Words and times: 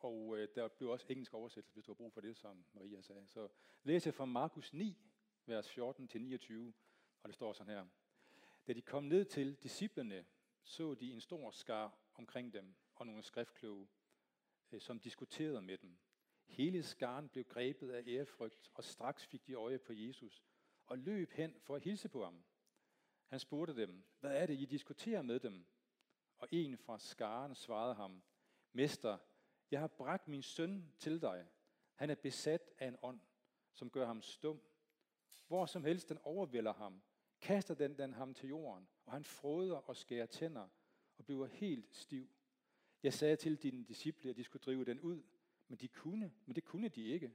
og 0.00 0.38
øh, 0.38 0.48
der 0.54 0.68
blev 0.68 0.90
også 0.90 1.06
engelsk 1.08 1.34
oversættelse, 1.34 1.74
hvis 1.74 1.84
du 1.84 1.90
har 1.92 1.94
brug 1.94 2.12
for 2.12 2.20
det, 2.20 2.36
som 2.36 2.64
Maria 2.72 3.02
sagde. 3.02 3.26
Så 3.26 3.48
læser 3.82 4.10
fra 4.10 4.24
Markus 4.24 4.72
9, 4.72 4.98
vers 5.46 5.78
14-29, 5.78 5.78
og 7.22 7.28
det 7.28 7.34
står 7.34 7.52
sådan 7.52 7.74
her. 7.74 7.86
Da 8.66 8.72
de 8.72 8.82
kom 8.82 9.04
ned 9.04 9.24
til 9.24 9.54
disciplene, 9.54 10.24
så 10.62 10.94
de 10.94 11.12
en 11.12 11.20
stor 11.20 11.50
skar 11.50 11.98
omkring 12.14 12.52
dem, 12.52 12.74
og 12.94 13.06
nogle 13.06 13.22
skriftkloge, 13.22 13.88
øh, 14.72 14.80
som 14.80 15.00
diskuterede 15.00 15.62
med 15.62 15.78
dem. 15.78 15.98
Hele 16.46 16.82
skaren 16.82 17.28
blev 17.28 17.44
grebet 17.44 17.90
af 17.90 18.04
ærefrygt, 18.06 18.70
og 18.74 18.84
straks 18.84 19.26
fik 19.26 19.46
de 19.46 19.54
øje 19.54 19.78
på 19.78 19.92
Jesus, 19.92 20.44
og 20.86 20.98
løb 20.98 21.32
hen 21.32 21.60
for 21.60 21.76
at 21.76 21.82
hilse 21.82 22.08
på 22.08 22.24
ham. 22.24 22.44
Han 23.26 23.40
spurgte 23.40 23.76
dem, 23.76 24.04
hvad 24.20 24.36
er 24.36 24.46
det, 24.46 24.60
I 24.60 24.64
diskuterer 24.64 25.22
med 25.22 25.40
dem? 25.40 25.66
Og 26.38 26.48
en 26.50 26.78
fra 26.78 26.98
skaren 26.98 27.54
svarede 27.54 27.94
ham, 27.94 28.22
Mester, 28.72 29.18
jeg 29.70 29.80
har 29.80 29.86
bragt 29.86 30.28
min 30.28 30.42
søn 30.42 30.92
til 30.98 31.20
dig. 31.20 31.46
Han 31.94 32.10
er 32.10 32.14
besat 32.14 32.70
af 32.78 32.88
en 32.88 32.96
ånd, 33.02 33.20
som 33.72 33.90
gør 33.90 34.06
ham 34.06 34.22
stum. 34.22 34.60
Hvor 35.46 35.66
som 35.66 35.84
helst 35.84 36.08
den 36.08 36.18
overvælder 36.22 36.72
ham, 36.72 37.02
kaster 37.40 37.74
den 37.74 37.98
den 37.98 38.14
ham 38.14 38.34
til 38.34 38.48
jorden, 38.48 38.88
og 39.06 39.12
han 39.12 39.24
froder 39.24 39.76
og 39.76 39.96
skærer 39.96 40.26
tænder 40.26 40.68
og 41.18 41.24
bliver 41.24 41.46
helt 41.46 41.96
stiv. 41.96 42.28
Jeg 43.02 43.12
sagde 43.12 43.36
til 43.36 43.56
dine 43.56 43.84
disciple, 43.84 44.30
at 44.30 44.36
de 44.36 44.44
skulle 44.44 44.62
drive 44.62 44.84
den 44.84 45.00
ud, 45.00 45.22
men 45.68 45.78
de 45.78 45.88
kunne, 45.88 46.32
men 46.46 46.56
det 46.56 46.64
kunne 46.64 46.88
de 46.88 47.04
ikke. 47.04 47.34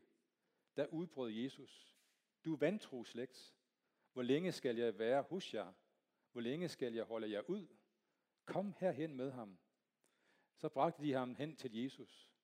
Der 0.75 0.87
udbrød 0.87 1.31
Jesus. 1.31 1.97
Du 2.45 2.53
er 2.53 2.57
vantro 2.57 3.03
slægt. 3.03 3.55
Hvor 4.13 4.21
længe 4.21 4.51
skal 4.51 4.77
jeg 4.77 4.99
være 4.99 5.21
hos 5.21 5.53
jer? 5.53 5.73
Hvor 6.31 6.41
længe 6.41 6.69
skal 6.69 6.93
jeg 6.93 7.03
holde 7.03 7.31
jer 7.31 7.41
ud? 7.41 7.67
Kom 8.45 8.73
herhen 8.79 9.15
med 9.15 9.31
ham. 9.31 9.57
Så 10.57 10.69
bragte 10.69 11.03
de 11.03 11.13
ham 11.13 11.35
hen 11.35 11.55
til 11.55 11.75
Jesus. 11.83 12.34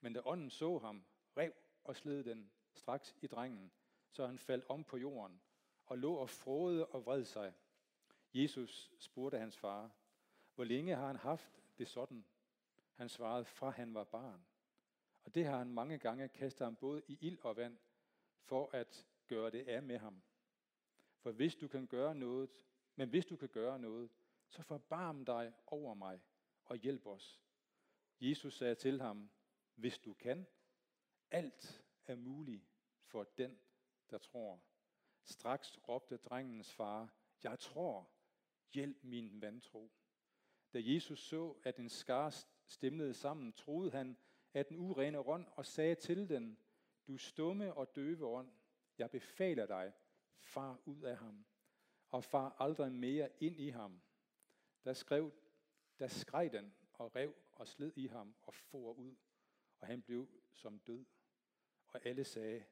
Men 0.00 0.12
da 0.12 0.20
ånden 0.24 0.50
så 0.50 0.78
ham, 0.78 1.04
rev 1.36 1.52
og 1.84 1.96
sled 1.96 2.24
den 2.24 2.50
straks 2.74 3.16
i 3.20 3.26
drengen, 3.26 3.72
så 4.10 4.26
han 4.26 4.38
faldt 4.38 4.64
om 4.68 4.84
på 4.84 4.96
jorden 4.96 5.40
og 5.86 5.98
lå 5.98 6.14
og 6.14 6.30
frode 6.30 6.86
og 6.86 7.06
vred 7.06 7.24
sig. 7.24 7.54
Jesus 8.34 8.92
spurgte 8.98 9.38
hans 9.38 9.56
far, 9.56 9.90
hvor 10.54 10.64
længe 10.64 10.96
har 10.96 11.06
han 11.06 11.16
haft 11.16 11.62
det 11.78 11.88
sådan? 11.88 12.24
Han 12.94 13.08
svarede, 13.08 13.44
fra 13.44 13.70
han 13.70 13.94
var 13.94 14.04
barn. 14.04 14.46
Og 15.24 15.34
det 15.34 15.44
har 15.44 15.58
han 15.58 15.72
mange 15.72 15.98
gange 15.98 16.28
kastet 16.28 16.64
ham 16.64 16.76
både 16.76 17.02
i 17.08 17.18
ild 17.20 17.38
og 17.42 17.56
vand, 17.56 17.78
for 18.42 18.70
at 18.72 19.06
gøre 19.26 19.50
det 19.50 19.68
af 19.68 19.82
med 19.82 19.98
ham. 19.98 20.22
For 21.18 21.32
hvis 21.32 21.54
du 21.54 21.68
kan 21.68 21.86
gøre 21.86 22.14
noget, 22.14 22.50
men 22.96 23.08
hvis 23.08 23.26
du 23.26 23.36
kan 23.36 23.48
gøre 23.48 23.78
noget, 23.78 24.10
så 24.48 24.62
forbarm 24.62 25.24
dig 25.24 25.52
over 25.66 25.94
mig 25.94 26.20
og 26.64 26.76
hjælp 26.76 27.06
os. 27.06 27.40
Jesus 28.20 28.56
sagde 28.56 28.74
til 28.74 29.00
ham, 29.00 29.30
hvis 29.76 29.98
du 29.98 30.14
kan, 30.14 30.46
alt 31.30 31.84
er 32.06 32.14
muligt 32.14 32.64
for 33.02 33.24
den, 33.24 33.58
der 34.10 34.18
tror. 34.18 34.60
Straks 35.24 35.88
råbte 35.88 36.16
drengens 36.16 36.72
far, 36.72 37.14
jeg 37.42 37.58
tror, 37.58 38.10
hjælp 38.72 39.04
min 39.04 39.40
vantro. 39.40 39.90
Da 40.72 40.78
Jesus 40.82 41.20
så, 41.20 41.56
at 41.64 41.76
en 41.76 41.88
skar 41.88 42.34
stemlede 42.66 43.14
sammen, 43.14 43.52
troede 43.52 43.90
han, 43.90 44.16
at 44.52 44.68
den 44.68 44.76
urene 44.76 45.18
ånd 45.18 45.46
og 45.52 45.66
sagde 45.66 45.94
til 45.94 46.28
den, 46.28 46.58
du 47.06 47.16
stumme 47.16 47.74
og 47.74 47.96
døve 47.96 48.26
ånd, 48.26 48.50
jeg 48.98 49.10
befaler 49.10 49.66
dig, 49.66 49.92
far 50.38 50.80
ud 50.84 51.02
af 51.02 51.16
ham, 51.16 51.46
og 52.10 52.24
far 52.24 52.56
aldrig 52.58 52.92
mere 52.92 53.30
ind 53.42 53.60
i 53.60 53.68
ham. 53.68 54.00
Der, 54.84 54.92
skrev, 54.92 55.32
der 55.98 56.08
skreg 56.08 56.52
den 56.52 56.74
og 56.92 57.16
rev 57.16 57.34
og 57.52 57.68
sled 57.68 57.92
i 57.96 58.06
ham 58.06 58.34
og 58.42 58.54
for 58.54 58.92
ud, 58.92 59.16
og 59.86 59.90
han 59.90 60.02
blev 60.02 60.28
som 60.52 60.78
død. 60.78 61.04
Og 61.86 62.06
alle 62.06 62.24
sagde, 62.24 62.64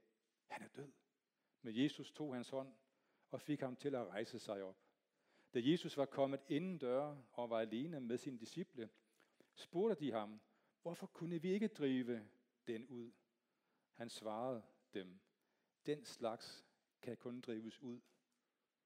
han 0.46 0.62
er 0.62 0.68
død. 0.68 0.92
Men 1.62 1.82
Jesus 1.82 2.12
tog 2.12 2.34
hans 2.34 2.50
hånd 2.50 2.74
og 3.30 3.40
fik 3.40 3.60
ham 3.60 3.76
til 3.76 3.94
at 3.94 4.06
rejse 4.06 4.38
sig 4.38 4.62
op. 4.62 4.76
Da 5.54 5.60
Jesus 5.62 5.96
var 5.96 6.04
kommet 6.04 6.40
inden 6.48 6.78
døre 6.78 7.24
og 7.32 7.50
var 7.50 7.60
alene 7.60 8.00
med 8.00 8.18
sine 8.18 8.38
disciple, 8.38 8.90
spurgte 9.54 10.04
de 10.04 10.12
ham, 10.12 10.40
hvorfor 10.82 11.06
kunne 11.06 11.42
vi 11.42 11.52
ikke 11.52 11.68
drive 11.68 12.28
den 12.66 12.86
ud? 12.86 13.12
Han 13.92 14.08
svarede 14.08 14.62
dem, 14.94 15.20
den 15.86 16.04
slags 16.04 16.66
kan 17.02 17.16
kun 17.16 17.40
drives 17.40 17.82
ud 17.82 18.00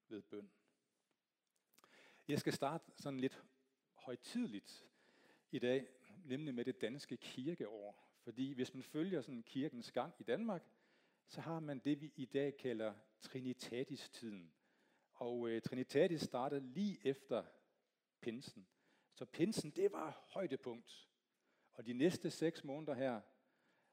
ved 0.09 0.23
bøn. 0.23 0.51
Jeg 2.29 2.39
skal 2.39 2.53
starte 2.53 2.93
sådan 2.97 3.21
lidt 3.21 3.45
højtidligt 3.95 4.89
i 5.51 5.59
dag, 5.59 5.89
nemlig 6.25 6.55
med 6.55 6.65
det 6.65 6.81
danske 6.81 7.17
kirkeår. 7.17 8.08
Fordi 8.29 8.53
hvis 8.53 8.75
man 8.75 8.83
følger 8.83 9.21
sådan 9.21 9.43
kirkens 9.43 9.93
gang 9.93 10.15
i 10.19 10.23
Danmark, 10.23 10.65
så 11.27 11.41
har 11.41 11.61
man 11.61 11.79
det, 11.79 12.01
vi 12.01 12.13
i 12.17 12.25
dag 12.25 12.57
kalder 12.57 12.95
Trinitatis-tiden. 13.21 14.53
Og 15.13 15.49
øh, 15.49 15.63
Trinitatis 15.63 16.21
startede 16.21 16.61
lige 16.61 16.99
efter 17.07 17.45
pinsen. 18.21 18.69
Så 19.15 19.25
pinsen, 19.25 19.71
det 19.71 19.93
var 19.93 20.27
højdepunkt. 20.29 21.09
Og 21.75 21.87
de 21.87 21.93
næste 21.93 22.31
seks 22.31 22.65
måneder 22.65 22.95
her, 22.95 23.21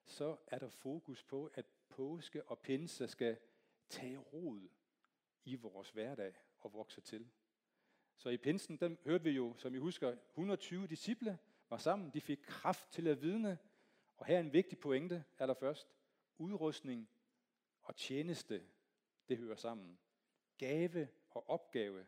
så 0.05 0.37
er 0.47 0.59
der 0.59 0.69
fokus 0.69 1.23
på, 1.23 1.51
at 1.53 1.65
påske 1.89 2.43
og 2.43 2.59
pinse 2.59 3.07
skal 3.07 3.37
tage 3.89 4.17
rod 4.17 4.67
i 5.43 5.55
vores 5.55 5.89
hverdag 5.89 6.33
og 6.59 6.73
vokse 6.73 7.01
til. 7.01 7.29
Så 8.15 8.29
i 8.29 8.37
pinsen, 8.37 8.77
der 8.77 8.95
hørte 9.05 9.23
vi 9.23 9.31
jo, 9.31 9.55
som 9.57 9.75
I 9.75 9.77
husker, 9.77 10.15
120 10.29 10.87
disciple 10.87 11.39
var 11.69 11.77
sammen. 11.77 12.11
De 12.13 12.21
fik 12.21 12.39
kraft 12.47 12.91
til 12.91 13.07
at 13.07 13.21
vidne. 13.21 13.57
Og 14.17 14.25
her 14.25 14.35
er 14.35 14.39
en 14.39 14.53
vigtig 14.53 14.79
pointe 14.79 15.23
allerførst. 15.39 15.87
Udrustning 16.37 17.09
og 17.81 17.95
tjeneste, 17.95 18.63
det 19.29 19.37
hører 19.37 19.55
sammen. 19.55 19.99
Gave 20.57 21.07
og 21.29 21.49
opgave 21.49 22.05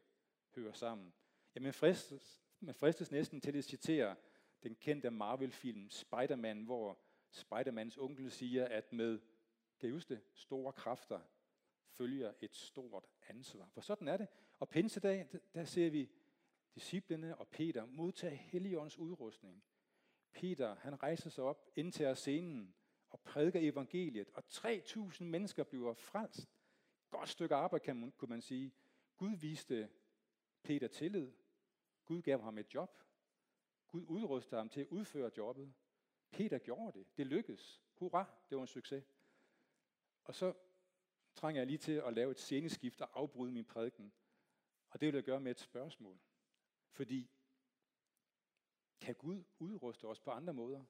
hører 0.56 0.74
sammen. 0.74 1.14
Jamen 1.56 1.74
fristes, 1.74 2.44
man 2.60 2.76
fristes 2.76 3.12
næsten 3.12 3.42
til 3.42 3.58
at 3.58 3.64
citere 3.64 4.16
den 4.64 4.76
kendte 4.76 5.10
Marvel-film 5.10 5.90
Spider-Man, 5.90 6.64
hvor 6.64 7.00
Spider-Mans 7.32 7.98
onkel 7.98 8.32
siger, 8.32 8.66
at 8.66 8.94
med, 8.94 9.20
kan 9.80 9.90
I 9.90 9.92
huske 9.92 10.14
det, 10.14 10.24
store 10.34 10.74
kræfter 10.74 11.20
følger 11.88 12.34
et 12.42 12.56
stort 12.56 13.06
ansvar. 13.28 13.70
For 13.74 13.82
sådan 13.82 14.08
er 14.08 14.18
det. 14.18 14.28
Og 14.60 14.70
pinsedag, 14.70 15.28
der 15.54 15.64
ser 15.64 15.90
vi 15.90 16.10
disciplene 16.76 17.38
og 17.38 17.48
Peter 17.48 17.86
modtage 17.86 18.36
Helligåndens 18.36 18.98
udrustning. 18.98 19.64
Peter, 20.38 20.76
han 20.76 21.04
rejser 21.04 21.30
sig 21.30 21.44
op, 21.44 21.70
ind 21.76 21.92
til 21.92 22.16
scenen 22.16 22.76
og 23.10 23.20
prædiker 23.20 23.60
evangeliet, 23.72 24.30
og 24.34 24.44
3.000 24.50 25.24
mennesker 25.24 25.64
bliver 25.64 25.94
frelst. 25.94 26.50
Godt 27.10 27.30
stykke 27.30 27.56
arbejde, 27.56 27.84
kan 27.84 27.96
man, 27.96 28.12
kunne 28.12 28.30
man 28.30 28.42
sige. 28.42 28.74
Gud 29.18 29.36
viste 29.36 29.90
Peter 30.64 30.88
tillid. 30.88 31.32
Gud 32.06 32.22
gav 32.22 32.42
ham 32.42 32.58
et 32.58 32.74
job. 32.74 33.04
Gud 33.88 34.06
udrustede 34.08 34.60
ham 34.60 34.70
til 34.70 34.82
at 34.82 34.88
udføre 34.88 35.32
jobbet. 35.38 35.74
Peter 36.32 36.58
gjorde 36.58 37.00
det. 37.00 37.18
Det 37.18 37.28
lykkedes. 37.28 37.82
Hurra, 37.94 38.26
det 38.50 38.58
var 38.58 38.62
en 38.62 38.68
succes. 38.68 39.04
Og 40.24 40.36
så 40.36 40.54
trænger 41.36 41.62
jeg 41.62 41.68
lige 41.68 41.78
til 41.78 41.92
at 41.92 42.14
lave 42.14 42.32
et 42.32 42.40
sceneskift 42.40 43.02
og 43.02 43.10
afbryde 43.14 43.52
min 43.52 43.66
prædiken. 43.66 44.14
Og 44.90 45.02
det 45.02 45.08
vil 45.08 45.16
jeg 45.16 45.24
gøre 45.24 45.40
med 45.40 45.52
et 45.52 45.60
spørgsmål. 45.60 46.20
Fordi, 46.90 47.32
kan 49.02 49.16
Gud 49.16 49.44
udruste 49.60 50.06
os 50.06 50.20
på 50.20 50.32
andre 50.32 50.54
måder? 50.54 50.84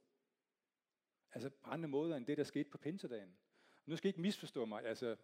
Altså 1.31 1.50
på 1.50 1.69
andre 1.69 1.89
måder 1.89 2.18
end 2.18 2.25
det, 2.25 2.38
der 2.38 2.44
skete 2.44 2.69
på 2.69 2.77
pinsedagen. 2.77 3.38
Nu 3.86 3.95
skal 3.95 4.07
I 4.07 4.09
ikke 4.09 4.21
misforstå 4.21 4.65
mig. 4.65 4.86
Altså, 4.86 5.15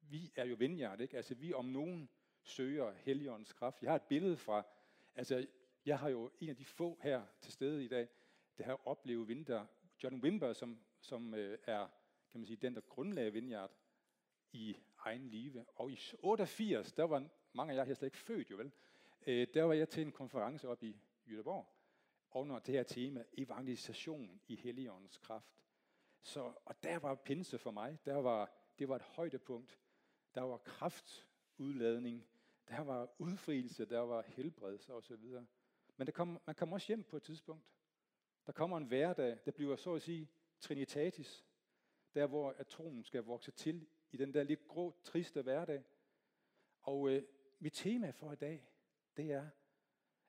vi 0.00 0.32
er 0.36 0.44
jo 0.44 0.54
vindhjert, 0.58 1.00
ikke? 1.00 1.16
Altså, 1.16 1.34
vi 1.34 1.52
om 1.52 1.64
nogen 1.64 2.08
søger 2.42 2.92
Helligåndens 2.92 3.52
kraft. 3.52 3.82
Jeg 3.82 3.90
har 3.90 3.96
et 3.96 4.02
billede 4.02 4.36
fra, 4.36 4.66
altså, 5.14 5.46
jeg 5.86 5.98
har 5.98 6.08
jo 6.08 6.30
en 6.40 6.48
af 6.48 6.56
de 6.56 6.64
få 6.64 6.98
her 7.02 7.26
til 7.40 7.52
stede 7.52 7.84
i 7.84 7.88
dag, 7.88 8.08
der 8.58 8.64
har 8.64 8.88
oplevet 8.88 9.28
vinter. 9.28 9.66
John 10.02 10.20
Wimber, 10.22 10.52
som, 10.52 10.78
som 11.00 11.34
øh, 11.34 11.58
er, 11.66 11.88
kan 12.30 12.40
man 12.40 12.46
sige, 12.46 12.56
den, 12.56 12.74
der 12.74 12.80
grundlagde 12.80 13.32
vineyard 13.32 13.70
i 14.52 14.76
egen 14.98 15.28
live. 15.28 15.64
Og 15.74 15.92
i 15.92 16.00
88, 16.18 16.92
der 16.92 17.04
var 17.04 17.28
mange 17.52 17.72
af 17.72 17.76
jer 17.76 17.84
her 17.84 17.94
slet 17.94 18.06
ikke 18.06 18.18
født, 18.18 18.50
jo 18.50 18.56
vel? 18.56 18.72
Øh, 19.26 19.46
der 19.54 19.62
var 19.62 19.74
jeg 19.74 19.88
til 19.88 20.02
en 20.02 20.12
konference 20.12 20.68
op 20.68 20.82
i 20.82 20.96
Jødeborg, 21.26 21.66
under 22.34 22.58
det 22.58 22.74
her 22.74 22.82
tema, 22.82 23.24
evangelisation 23.32 24.40
i 24.48 24.56
Helligåndens 24.56 25.18
kraft. 25.18 25.54
Så, 26.22 26.52
og 26.64 26.82
der 26.82 26.98
var 26.98 27.14
pinse 27.14 27.58
for 27.58 27.70
mig. 27.70 27.98
Der 28.04 28.16
var, 28.16 28.52
det 28.78 28.88
var 28.88 28.96
et 28.96 29.02
højdepunkt. 29.02 29.78
Der 30.34 30.40
var 30.40 30.56
kraftudladning. 30.56 32.26
Der 32.68 32.80
var 32.80 33.14
udfrielse. 33.18 33.84
Der 33.84 33.98
var 33.98 34.22
helbredelse 34.22 34.94
osv. 34.94 35.24
Men 35.96 36.06
der 36.06 36.12
kom, 36.12 36.40
man 36.46 36.54
kommer 36.54 36.76
også 36.76 36.86
hjem 36.86 37.02
på 37.04 37.16
et 37.16 37.22
tidspunkt. 37.22 37.64
Der 38.46 38.52
kommer 38.52 38.76
en 38.76 38.86
hverdag, 38.86 39.38
der 39.44 39.50
bliver 39.50 39.76
så 39.76 39.94
at 39.94 40.02
sige 40.02 40.30
trinitatis. 40.60 41.46
Der 42.14 42.26
hvor 42.26 42.54
atomen 42.58 43.04
skal 43.04 43.22
vokse 43.22 43.50
til 43.50 43.86
i 44.10 44.16
den 44.16 44.34
der 44.34 44.42
lidt 44.42 44.68
grå, 44.68 44.94
triste 45.02 45.42
hverdag. 45.42 45.84
Og 46.82 47.10
øh, 47.10 47.22
mit 47.58 47.72
tema 47.72 48.10
for 48.10 48.32
i 48.32 48.36
dag, 48.36 48.70
det 49.16 49.32
er, 49.32 49.48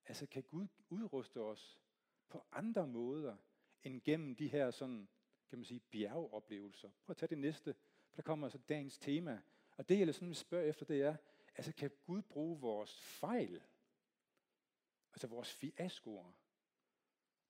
altså 0.05 0.25
kan 0.25 0.43
Gud 0.43 0.67
udruste 0.89 1.41
os 1.41 1.84
på 2.29 2.45
andre 2.51 2.87
måder, 2.87 3.35
end 3.83 4.01
gennem 4.01 4.35
de 4.35 4.47
her 4.47 4.71
sådan, 4.71 5.07
kan 5.49 5.59
man 5.59 5.65
sige, 5.65 5.79
bjergeoplevelser. 5.79 6.89
Prøv 7.03 7.11
at 7.11 7.17
tage 7.17 7.29
det 7.29 7.37
næste, 7.37 7.75
for 8.09 8.15
der 8.15 8.23
kommer 8.23 8.47
altså 8.47 8.59
dagens 8.69 8.97
tema. 8.97 9.41
Og 9.77 9.89
det, 9.89 9.97
jeg 9.97 10.05
ligesom 10.05 10.19
sådan 10.19 10.27
vil 10.27 10.35
spørge 10.35 10.67
efter, 10.67 10.85
det 10.85 11.01
er, 11.01 11.15
altså 11.55 11.73
kan 11.73 11.91
Gud 12.05 12.21
bruge 12.21 12.59
vores 12.59 13.01
fejl, 13.01 13.63
altså 15.13 15.27
vores 15.27 15.53
fiaskoer, 15.53 16.31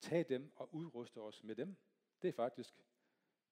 tage 0.01 0.23
dem 0.23 0.51
og 0.55 0.75
udruste 0.75 1.21
os 1.21 1.43
med 1.43 1.55
dem? 1.55 1.75
Det 2.21 2.27
er 2.27 2.33
faktisk 2.33 2.85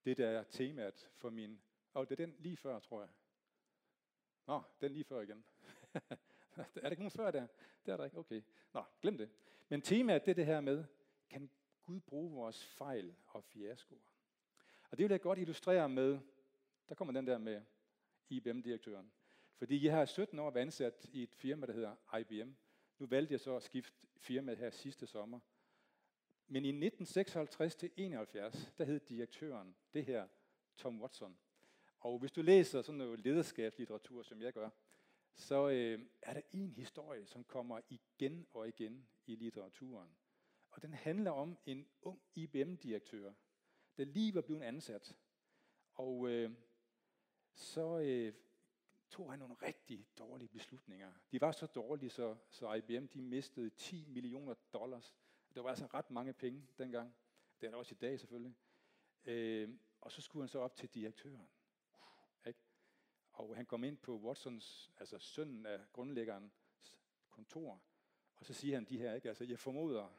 det, 0.05 0.17
der 0.17 0.29
er 0.29 0.43
temaet 0.43 1.09
for 1.15 1.29
min... 1.29 1.61
Og 1.93 2.09
det 2.09 2.19
er 2.19 2.25
den 2.25 2.35
lige 2.39 2.57
før, 2.57 2.79
tror 2.79 3.01
jeg. 3.01 3.09
Nå, 4.47 4.61
den 4.81 4.91
lige 4.91 5.03
før 5.03 5.21
igen. 5.21 5.43
er 6.55 6.65
der 6.75 6.89
ikke 6.89 7.01
nogen 7.01 7.11
før 7.11 7.31
der? 7.31 7.47
Det 7.85 7.91
er 7.91 7.97
der 7.97 8.05
ikke. 8.05 8.17
Okay. 8.17 8.41
Nå, 8.73 8.83
glem 9.01 9.17
det. 9.17 9.29
Men 9.69 9.81
temaet 9.81 10.25
det 10.25 10.31
er 10.31 10.35
det 10.35 10.45
her 10.45 10.61
med, 10.61 10.85
kan 11.33 11.49
Gud 11.83 11.99
bruge 11.99 12.31
vores 12.31 12.65
fejl 12.65 13.15
og 13.27 13.43
fiaskoer? 13.43 13.99
Og 14.89 14.97
det 14.97 15.03
vil 15.03 15.11
jeg 15.11 15.21
godt 15.21 15.39
illustrere 15.39 15.89
med, 15.89 16.19
der 16.89 16.95
kommer 16.95 17.13
den 17.13 17.27
der 17.27 17.37
med 17.37 17.61
IBM-direktøren. 18.29 19.11
Fordi 19.55 19.85
jeg 19.85 19.93
har 19.93 20.05
17 20.05 20.39
år 20.39 20.51
været 20.51 20.61
ansat 20.61 21.09
i 21.13 21.23
et 21.23 21.35
firma, 21.35 21.65
der 21.65 21.73
hedder 21.73 22.17
IBM. 22.19 22.51
Nu 22.99 23.05
valgte 23.05 23.31
jeg 23.31 23.39
så 23.39 23.55
at 23.55 23.63
skifte 23.63 24.07
firma 24.17 24.53
her 24.53 24.69
sidste 24.69 25.07
sommer. 25.07 25.39
Men 26.47 26.65
i 26.65 26.69
1956 26.69 27.75
til 27.75 27.91
71, 27.97 28.71
der 28.77 28.85
hed 28.85 28.99
direktøren 28.99 29.75
det 29.93 30.05
her 30.05 30.27
Tom 30.77 31.01
Watson. 31.01 31.37
Og 31.99 32.19
hvis 32.19 32.31
du 32.31 32.41
læser 32.41 32.81
sådan 32.81 32.97
noget 32.97 33.19
lederskabslitteratur, 33.19 34.23
som 34.23 34.41
jeg 34.41 34.53
gør, 34.53 34.69
så 35.35 35.69
øh, 35.69 36.05
er 36.21 36.33
der 36.33 36.41
en 36.51 36.73
historie, 36.73 37.25
som 37.25 37.43
kommer 37.43 37.79
igen 37.89 38.47
og 38.53 38.67
igen 38.67 39.07
i 39.25 39.35
litteraturen. 39.35 40.09
Og 40.73 40.81
den 40.81 40.93
handler 40.93 41.31
om 41.31 41.57
en 41.65 41.87
ung 42.01 42.21
IBM-direktør, 42.35 43.33
der 43.97 44.05
lige 44.05 44.35
var 44.35 44.41
blevet 44.41 44.61
ansat. 44.61 45.17
Og 45.93 46.29
øh, 46.29 46.51
så 47.53 47.99
øh, 47.99 48.33
tog 49.09 49.31
han 49.31 49.39
nogle 49.39 49.55
rigtig 49.55 50.07
dårlige 50.17 50.49
beslutninger. 50.49 51.13
De 51.31 51.41
var 51.41 51.51
så 51.51 51.65
dårlige, 51.65 52.09
så, 52.09 52.37
så 52.49 52.73
IBM 52.73 53.05
de 53.05 53.21
mistede 53.21 53.69
10 53.69 54.05
millioner 54.05 54.53
dollars. 54.73 55.15
Det 55.53 55.63
var 55.63 55.69
altså 55.69 55.85
ret 55.85 56.11
mange 56.11 56.33
penge 56.33 56.67
dengang. 56.77 57.15
Det 57.61 57.67
er 57.67 57.71
der 57.71 57.77
også 57.77 57.95
i 57.95 57.97
dag 58.01 58.19
selvfølgelig. 58.19 58.55
Øh, 59.25 59.69
og 60.01 60.11
så 60.11 60.21
skulle 60.21 60.43
han 60.43 60.49
så 60.49 60.59
op 60.59 60.75
til 60.75 60.89
direktøren. 60.89 61.49
Og 63.33 63.55
han 63.55 63.65
kom 63.65 63.83
ind 63.83 63.97
på 63.97 64.17
Watsons, 64.17 64.91
altså 64.97 65.19
sønnen 65.19 65.65
af 65.65 65.79
grundlæggerens 65.93 66.53
kontor, 67.29 67.81
og 68.35 68.45
så 68.45 68.53
siger 68.53 68.75
han 68.75 68.85
de 68.85 68.97
her, 68.97 69.13
ikke? 69.13 69.29
Altså, 69.29 69.43
jeg 69.43 69.59
formoder, 69.59 70.09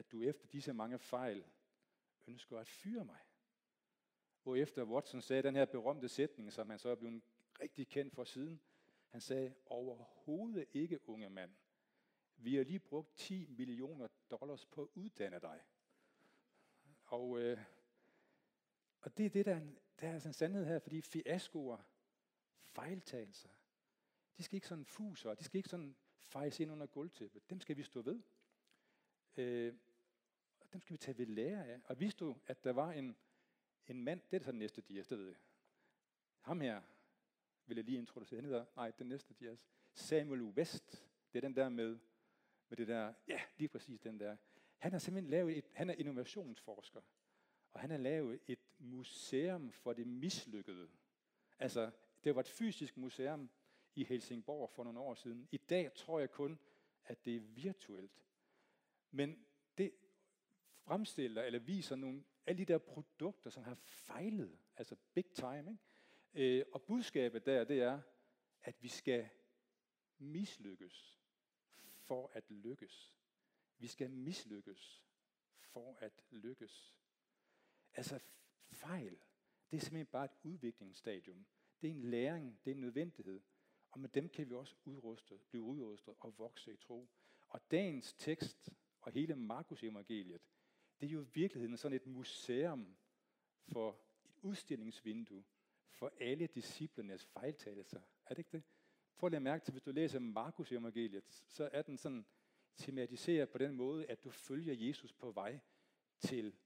at 0.00 0.12
du 0.12 0.22
efter 0.22 0.46
disse 0.46 0.72
mange 0.72 0.98
fejl 0.98 1.44
ønsker 2.26 2.58
at 2.58 2.66
fyre 2.66 3.04
mig. 3.04 3.20
Og 4.44 4.58
efter 4.58 4.84
Watson 4.84 5.22
sagde 5.22 5.42
den 5.42 5.56
her 5.56 5.64
berømte 5.64 6.08
sætning, 6.08 6.52
som 6.52 6.70
han 6.70 6.78
så 6.78 6.88
er 6.88 6.94
blevet 6.94 7.22
rigtig 7.60 7.88
kendt 7.88 8.14
for 8.14 8.24
siden. 8.24 8.60
Han 9.08 9.20
sagde, 9.20 9.54
overhovedet 9.66 10.66
ikke, 10.72 11.08
unge 11.08 11.30
mand. 11.30 11.50
Vi 12.36 12.54
har 12.54 12.64
lige 12.64 12.78
brugt 12.78 13.16
10 13.16 13.46
millioner 13.46 14.08
dollars 14.30 14.66
på 14.66 14.82
at 14.82 14.88
uddanne 14.94 15.40
dig. 15.40 15.60
Og, 17.04 17.40
øh, 17.40 17.58
og 19.00 19.16
det 19.16 19.26
er 19.26 19.30
det, 19.30 19.46
der 19.46 19.52
er, 19.52 19.60
en, 19.60 19.78
der 20.00 20.08
er 20.08 20.12
altså 20.12 20.28
en 20.28 20.32
sandhed 20.32 20.64
her, 20.64 20.78
fordi 20.78 21.00
fiaskoer, 21.00 21.78
fejltagelser, 22.62 23.50
de 24.36 24.42
skal 24.42 24.56
ikke 24.56 24.68
sådan 24.68 24.84
fuser, 24.84 25.34
de 25.34 25.44
skal 25.44 25.58
ikke 25.58 25.68
sådan 25.68 25.96
fejse 26.18 26.62
ind 26.62 26.72
under 26.72 26.86
gulvtæppet. 26.86 27.50
Dem 27.50 27.60
skal 27.60 27.76
vi 27.76 27.82
stå 27.82 28.02
ved. 28.02 28.22
Øh, 29.36 29.74
og 30.70 30.74
dem 30.74 30.80
skal 30.80 30.92
vi 30.92 30.98
tage 30.98 31.18
ved 31.18 31.26
lære 31.26 31.66
af. 31.66 31.80
Og 31.84 32.00
vidste 32.00 32.24
du, 32.24 32.36
at 32.46 32.64
der 32.64 32.72
var 32.72 32.92
en, 32.92 33.16
en 33.86 34.04
mand, 34.04 34.20
det 34.30 34.36
er 34.36 34.44
så 34.44 34.50
den 34.50 34.58
næste 34.58 34.80
dias, 34.80 35.08
det 35.08 35.18
ved 35.18 35.26
jeg. 35.26 35.36
Ham 36.40 36.60
her 36.60 36.82
vil 37.66 37.76
jeg 37.76 37.84
lige 37.84 37.98
introducere. 37.98 38.40
Han 38.40 38.44
hedder, 38.44 38.64
nej, 38.76 38.90
den 38.90 39.08
næste 39.08 39.34
dias. 39.34 39.68
Samuel 39.94 40.42
West. 40.42 41.06
Det 41.32 41.38
er 41.38 41.40
den 41.40 41.56
der 41.56 41.68
med, 41.68 41.98
med 42.68 42.76
det 42.76 42.88
der, 42.88 43.14
ja, 43.28 43.40
lige 43.56 43.68
præcis 43.68 44.00
den 44.00 44.20
der. 44.20 44.36
Han 44.78 44.92
har 44.92 44.98
simpelthen 44.98 45.30
lavet 45.30 45.58
et, 45.58 45.70
han 45.72 45.90
er 45.90 45.94
innovationsforsker. 45.94 47.00
Og 47.72 47.80
han 47.80 47.90
har 47.90 47.98
lavet 47.98 48.40
et 48.46 48.58
museum 48.78 49.72
for 49.72 49.92
det 49.92 50.06
mislykkede. 50.06 50.88
Altså, 51.58 51.90
det 52.24 52.34
var 52.34 52.40
et 52.40 52.48
fysisk 52.48 52.96
museum 52.96 53.50
i 53.94 54.04
Helsingborg 54.04 54.70
for 54.70 54.84
nogle 54.84 55.00
år 55.00 55.14
siden. 55.14 55.48
I 55.50 55.56
dag 55.56 55.94
tror 55.94 56.18
jeg 56.18 56.30
kun, 56.30 56.58
at 57.04 57.24
det 57.24 57.36
er 57.36 57.40
virtuelt. 57.40 58.24
Men 59.10 59.46
fremstiller 60.90 61.42
eller 61.42 61.58
viser 61.58 61.96
nogle 61.96 62.24
alle 62.46 62.58
de 62.58 62.72
der 62.72 62.78
produkter, 62.78 63.50
som 63.50 63.62
har 63.62 63.74
fejlet, 63.74 64.58
altså 64.76 64.96
big 65.14 65.26
time. 65.34 65.78
Ikke? 66.34 66.58
Øh, 66.58 66.64
og 66.72 66.82
budskabet 66.82 67.46
der, 67.46 67.64
det 67.64 67.82
er, 67.82 68.00
at 68.62 68.82
vi 68.82 68.88
skal 68.88 69.28
mislykkes 70.18 71.18
for 71.86 72.30
at 72.34 72.50
lykkes. 72.50 73.14
Vi 73.78 73.86
skal 73.86 74.10
mislykkes 74.10 75.04
for 75.58 75.96
at 76.00 76.12
lykkes. 76.30 76.96
Altså 77.94 78.20
fejl, 78.70 79.18
det 79.70 79.76
er 79.76 79.80
simpelthen 79.80 80.06
bare 80.06 80.24
et 80.24 80.36
udviklingsstadium. 80.42 81.46
Det 81.80 81.90
er 81.90 81.94
en 81.94 82.04
læring, 82.04 82.60
det 82.64 82.70
er 82.70 82.74
en 82.74 82.80
nødvendighed. 82.80 83.40
Og 83.90 84.00
med 84.00 84.08
dem 84.08 84.28
kan 84.28 84.50
vi 84.50 84.54
også 84.54 84.74
udruste, 84.84 85.38
blive 85.48 85.62
udrustet 85.62 86.14
og 86.20 86.38
vokse 86.38 86.72
i 86.72 86.76
tro. 86.76 87.08
Og 87.48 87.70
dagens 87.70 88.14
tekst 88.14 88.70
og 89.00 89.12
hele 89.12 89.36
Markus 89.36 89.82
evangeliet, 89.82 90.40
det 91.00 91.06
er 91.06 91.10
jo 91.10 91.22
i 91.22 91.28
virkeligheden 91.34 91.76
sådan 91.76 91.96
et 91.96 92.06
museum 92.06 92.96
for 93.68 94.00
et 94.24 94.30
udstillingsvindue 94.42 95.44
for 95.88 96.12
alle 96.20 96.46
disciplernes 96.46 97.24
fejltagelser. 97.24 98.00
Er 98.26 98.34
det 98.34 98.38
ikke 98.38 98.52
det? 98.52 98.62
Prøv 99.18 99.34
at 99.34 99.42
mærke 99.42 99.64
til, 99.64 99.72
hvis 99.72 99.82
du 99.82 99.90
læser 99.90 100.18
Markus 100.18 100.72
evangeliet, 100.72 101.24
så 101.48 101.68
er 101.72 101.82
den 101.82 101.96
sådan 101.96 102.26
tematiseret 102.76 103.48
på 103.48 103.58
den 103.58 103.74
måde, 103.74 104.06
at 104.06 104.24
du 104.24 104.30
følger 104.30 104.74
Jesus 104.74 105.12
på 105.12 105.30
vej 105.30 105.60
til 106.18 106.56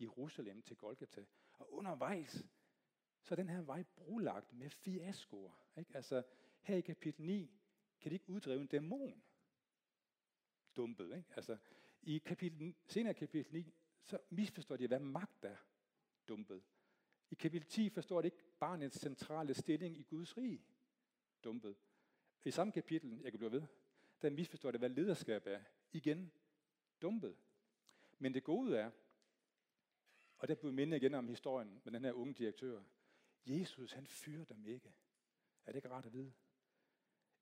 Jerusalem, 0.00 0.62
til 0.62 0.76
Golgata. 0.76 1.24
Og 1.52 1.72
undervejs, 1.72 2.46
så 3.22 3.34
er 3.34 3.36
den 3.36 3.48
her 3.48 3.62
vej 3.62 3.82
brulagt 3.82 4.52
med 4.52 4.70
fiaskoer. 4.70 5.52
Ikke? 5.78 5.96
Altså, 5.96 6.22
her 6.60 6.76
i 6.76 6.80
kapitel 6.80 7.24
9 7.24 7.60
kan 8.00 8.10
de 8.10 8.14
ikke 8.14 8.30
uddrive 8.30 8.60
en 8.60 8.66
dæmon. 8.66 9.22
Dumpet, 10.76 11.16
ikke? 11.16 11.28
Altså, 11.36 11.56
i 12.06 12.18
kapitel, 12.18 12.74
senere 12.86 13.14
kapitel 13.14 13.52
9, 13.52 13.74
så 14.04 14.18
misforstår 14.30 14.76
de, 14.76 14.86
hvad 14.86 14.98
magt 14.98 15.44
er. 15.44 15.56
Dumpet. 16.28 16.62
I 17.30 17.34
kapitel 17.34 17.68
10 17.68 17.90
forstår 17.90 18.20
de 18.20 18.26
ikke 18.26 18.42
barnets 18.60 19.00
centrale 19.00 19.54
stilling 19.54 19.98
i 19.98 20.02
Guds 20.02 20.36
rige. 20.36 20.64
Dumpet. 21.44 21.76
I 22.44 22.50
samme 22.50 22.72
kapitel, 22.72 23.20
jeg 23.22 23.32
kan 23.32 23.38
blive 23.38 23.52
ved, 23.52 23.62
der 24.22 24.30
misforstår 24.30 24.70
det, 24.70 24.80
hvad 24.80 24.88
lederskab 24.88 25.46
er. 25.46 25.60
Igen. 25.92 26.32
Dumpet. 27.02 27.36
Men 28.18 28.34
det 28.34 28.44
gode 28.44 28.76
er, 28.76 28.90
og 30.38 30.48
der 30.48 30.54
bliver 30.54 30.72
mindet 30.72 30.96
igen 30.96 31.14
om 31.14 31.28
historien 31.28 31.80
med 31.84 31.92
den 31.92 32.04
her 32.04 32.12
unge 32.12 32.34
direktør, 32.34 32.82
Jesus, 33.46 33.92
han 33.92 34.06
fyrer 34.06 34.44
dem 34.44 34.66
ikke. 34.66 34.94
Er 35.66 35.72
det 35.72 35.76
ikke 35.76 35.90
rart 35.90 36.06
at 36.06 36.12
vide? 36.12 36.32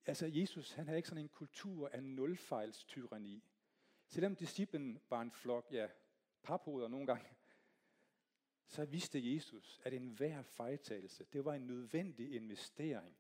Altså, 0.07 0.27
Jesus, 0.27 0.73
han 0.73 0.87
havde 0.87 0.99
ikke 0.99 1.09
sådan 1.09 1.25
en 1.25 1.29
kultur 1.29 1.89
af 1.89 2.03
nulfejlstyranni. 2.03 3.45
Selvom 4.13 4.37
disciplen 4.37 5.01
var 5.11 5.21
en 5.21 5.31
flok, 5.31 5.69
ja, 5.73 5.89
paphoder 6.43 6.89
nogle 6.89 7.07
gange, 7.07 7.29
så 8.67 8.85
vidste 8.85 9.35
Jesus, 9.35 9.81
at 9.85 9.95
enhver 9.95 10.43
fejltagelse, 10.43 11.25
det 11.25 11.45
var 11.45 11.55
en 11.55 11.67
nødvendig 11.67 12.35
investering 12.35 13.17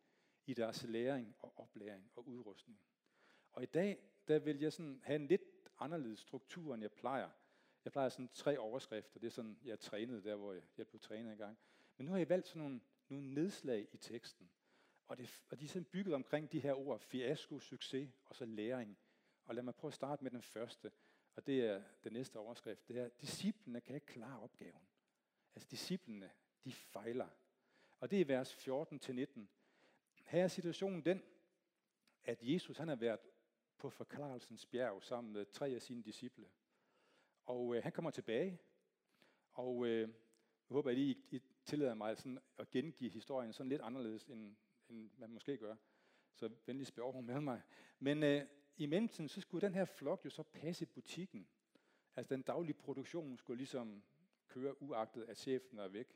i 0.47 0.55
deres 0.55 0.83
læring 0.83 1.37
og 1.41 1.53
oplæring 1.57 2.11
og 2.15 2.29
udrustning. 2.29 2.81
Og 3.53 3.63
i 3.63 3.67
dag, 3.67 3.99
der 4.29 4.39
vil 4.39 4.61
jeg 4.61 4.73
sådan 4.73 5.01
have 5.05 5.17
en 5.17 5.27
lidt 5.27 5.71
anderledes 5.79 6.19
struktur, 6.19 6.75
end 6.75 6.83
jeg 6.83 6.93
plejer. 6.93 7.31
Jeg 7.85 7.93
plejer 7.93 8.09
sådan 8.09 8.31
tre 8.35 8.59
overskrifter. 8.59 9.21
Det 9.21 9.27
er 9.27 9.31
sådan, 9.31 9.59
jeg 9.65 9.81
trænede 9.81 10.23
der, 10.25 10.37
hvor 10.37 10.53
jeg, 10.53 10.63
jeg 10.79 10.87
blev 10.87 11.01
trænet 11.01 11.33
engang. 11.33 11.59
Men 11.97 12.05
nu 12.05 12.13
har 12.13 12.19
jeg 12.19 12.29
valgt 12.29 12.49
sådan 12.49 12.63
nogle, 12.63 12.81
nogle 13.09 13.35
nedslag 13.35 13.89
i 13.93 13.97
teksten. 13.97 14.51
Og, 15.09 15.19
det, 15.19 15.41
og 15.51 15.61
de 15.61 15.65
er 15.65 15.69
sådan 15.69 15.85
bygget 15.85 16.15
omkring 16.15 16.53
de 16.53 16.61
her 16.61 16.75
ord, 16.75 17.01
fiasko, 17.01 17.61
succes 17.61 18.11
og 18.25 18.35
så 18.35 18.45
læring. 18.45 18.99
Og 19.45 19.55
lad 19.55 19.63
mig 19.63 19.75
prøve 19.75 19.91
at 19.91 19.95
starte 19.95 20.25
med 20.25 20.31
den 20.31 20.43
første, 20.43 20.93
og 21.37 21.47
det 21.47 21.61
er 21.61 21.83
den 22.05 22.13
næste 22.13 22.37
overskrift. 22.37 22.89
Det 22.89 22.99
er, 22.99 23.09
disciplene 23.09 23.81
kan 23.81 23.95
ikke 23.95 24.07
klare 24.07 24.41
opgaven. 24.41 24.89
Altså, 25.55 25.69
disciplene, 25.71 26.31
de 26.65 26.73
fejler. 26.73 27.29
Og 28.01 28.11
det 28.11 28.21
er 28.21 28.25
vers 28.25 28.69
14-19. 28.69 29.41
Her 30.25 30.45
er 30.45 30.49
situationen 30.49 31.05
den, 31.05 31.23
at 32.25 32.39
Jesus 32.43 32.79
han 32.79 32.89
har 32.89 32.97
været 32.97 33.21
på 33.79 33.91
forklarelsens 33.91 34.67
bjerg 34.67 35.03
sammen 35.03 35.33
med 35.33 35.47
tre 35.47 35.69
af 35.69 35.83
sine 35.83 36.03
disciple. 36.03 36.47
Og 37.47 37.77
øh, 37.77 37.83
han 37.83 37.93
kommer 37.93 38.11
tilbage, 38.11 38.61
og 39.53 39.87
øh, 39.87 40.01
jeg 40.69 40.75
håber, 40.75 40.91
at 40.91 40.97
I, 40.97 41.25
I 41.31 41.43
tillader 41.65 41.95
mig 41.95 42.17
sådan 42.17 42.39
at 42.59 42.71
gengive 42.71 43.11
historien 43.11 43.53
sådan 43.53 43.69
lidt 43.69 43.83
anderledes, 43.83 44.25
end, 44.25 44.57
end 44.89 45.11
man 45.17 45.31
måske 45.31 45.59
gør. 45.59 45.77
Så 46.35 46.51
venligst 46.67 46.89
spørg 46.89 47.25
med 47.25 47.41
mig. 47.41 47.63
Men 47.99 48.23
øh, 48.23 48.47
i 48.77 48.87
mellemtiden, 48.87 49.29
så 49.29 49.41
skulle 49.41 49.67
den 49.67 49.75
her 49.75 49.85
flok 49.85 50.25
jo 50.25 50.31
så 50.31 50.43
passe 50.43 50.87
butikken. 50.87 51.49
Altså 52.17 52.35
den 52.35 52.43
daglige 52.43 52.75
produktion 52.75 53.39
skulle 53.39 53.57
ligesom 53.57 54.03
køre 54.49 54.83
uagtet, 54.83 55.25
at 55.25 55.39
chefen 55.39 55.79
er 55.79 55.89
væk. 55.89 56.09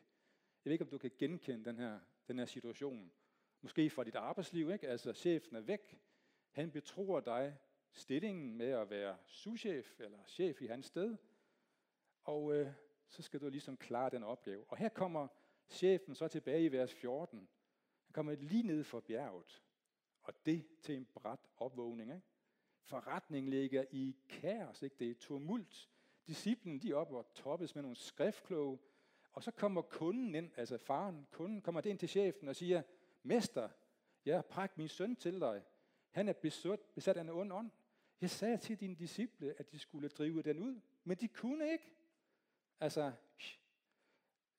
Jeg 0.64 0.70
ved 0.70 0.72
ikke, 0.72 0.84
om 0.84 0.90
du 0.90 0.98
kan 0.98 1.10
genkende 1.18 1.64
den 1.64 1.78
her, 1.78 2.00
den 2.28 2.38
her 2.38 2.46
situation. 2.46 3.12
Måske 3.60 3.90
fra 3.90 4.04
dit 4.04 4.14
arbejdsliv, 4.14 4.70
ikke? 4.70 4.88
Altså 4.88 5.12
chefen 5.12 5.56
er 5.56 5.60
væk. 5.60 6.00
Han 6.50 6.70
betror 6.70 7.20
dig 7.20 7.58
stillingen 7.92 8.56
med 8.56 8.70
at 8.70 8.90
være 8.90 9.18
souschef 9.26 10.00
eller 10.00 10.18
chef 10.26 10.62
i 10.62 10.66
hans 10.66 10.86
sted. 10.86 11.16
Og 12.24 12.54
øh, 12.54 12.72
så 13.08 13.22
skal 13.22 13.40
du 13.40 13.48
ligesom 13.48 13.76
klare 13.76 14.10
den 14.10 14.22
opgave. 14.22 14.64
Og 14.68 14.76
her 14.76 14.88
kommer 14.88 15.28
chefen 15.68 16.14
så 16.14 16.28
tilbage 16.28 16.64
i 16.64 16.72
vers 16.72 16.94
14. 16.94 17.38
Han 18.04 18.12
kommer 18.12 18.34
lige 18.34 18.62
ned 18.62 18.84
fra 18.84 19.00
bjerget. 19.00 19.62
Og 20.22 20.46
det 20.46 20.66
til 20.80 20.96
en 20.96 21.06
bræt 21.14 21.40
opvågning. 21.56 22.10
Ikke? 22.10 22.26
Forretningen 22.86 23.50
ligger 23.50 23.84
i 23.90 24.16
kaos, 24.28 24.82
ikke? 24.82 24.96
det 24.98 25.10
er 25.10 25.14
tumult. 25.14 25.90
Disciplen 26.26 26.78
de 26.82 26.90
er 26.90 26.94
op 26.94 27.12
og 27.12 27.34
toppes 27.34 27.74
med 27.74 27.82
nogle 27.82 27.96
skriftkloge. 27.96 28.78
Og 29.32 29.42
så 29.42 29.50
kommer 29.50 29.82
kunden 29.82 30.34
ind, 30.34 30.50
altså 30.56 30.78
faren, 30.78 31.26
kunden 31.32 31.62
kommer 31.62 31.86
ind 31.86 31.98
til 31.98 32.08
chefen 32.08 32.48
og 32.48 32.56
siger, 32.56 32.82
Mester, 33.22 33.68
jeg 34.24 34.34
har 34.34 34.42
prægt 34.42 34.78
min 34.78 34.88
søn 34.88 35.16
til 35.16 35.40
dig. 35.40 35.62
Han 36.10 36.28
er 36.28 36.32
besat, 36.32 36.80
besat 36.80 37.16
af 37.16 37.20
en 37.20 37.28
ond 37.28 37.52
ånd. 37.52 37.70
Jeg 38.20 38.30
sagde 38.30 38.56
til 38.56 38.80
dine 38.80 38.94
disciple, 38.94 39.54
at 39.58 39.72
de 39.72 39.78
skulle 39.78 40.08
drive 40.08 40.42
den 40.42 40.58
ud, 40.58 40.80
men 41.04 41.16
de 41.16 41.28
kunne 41.28 41.72
ikke. 41.72 41.92
Altså, 42.80 43.12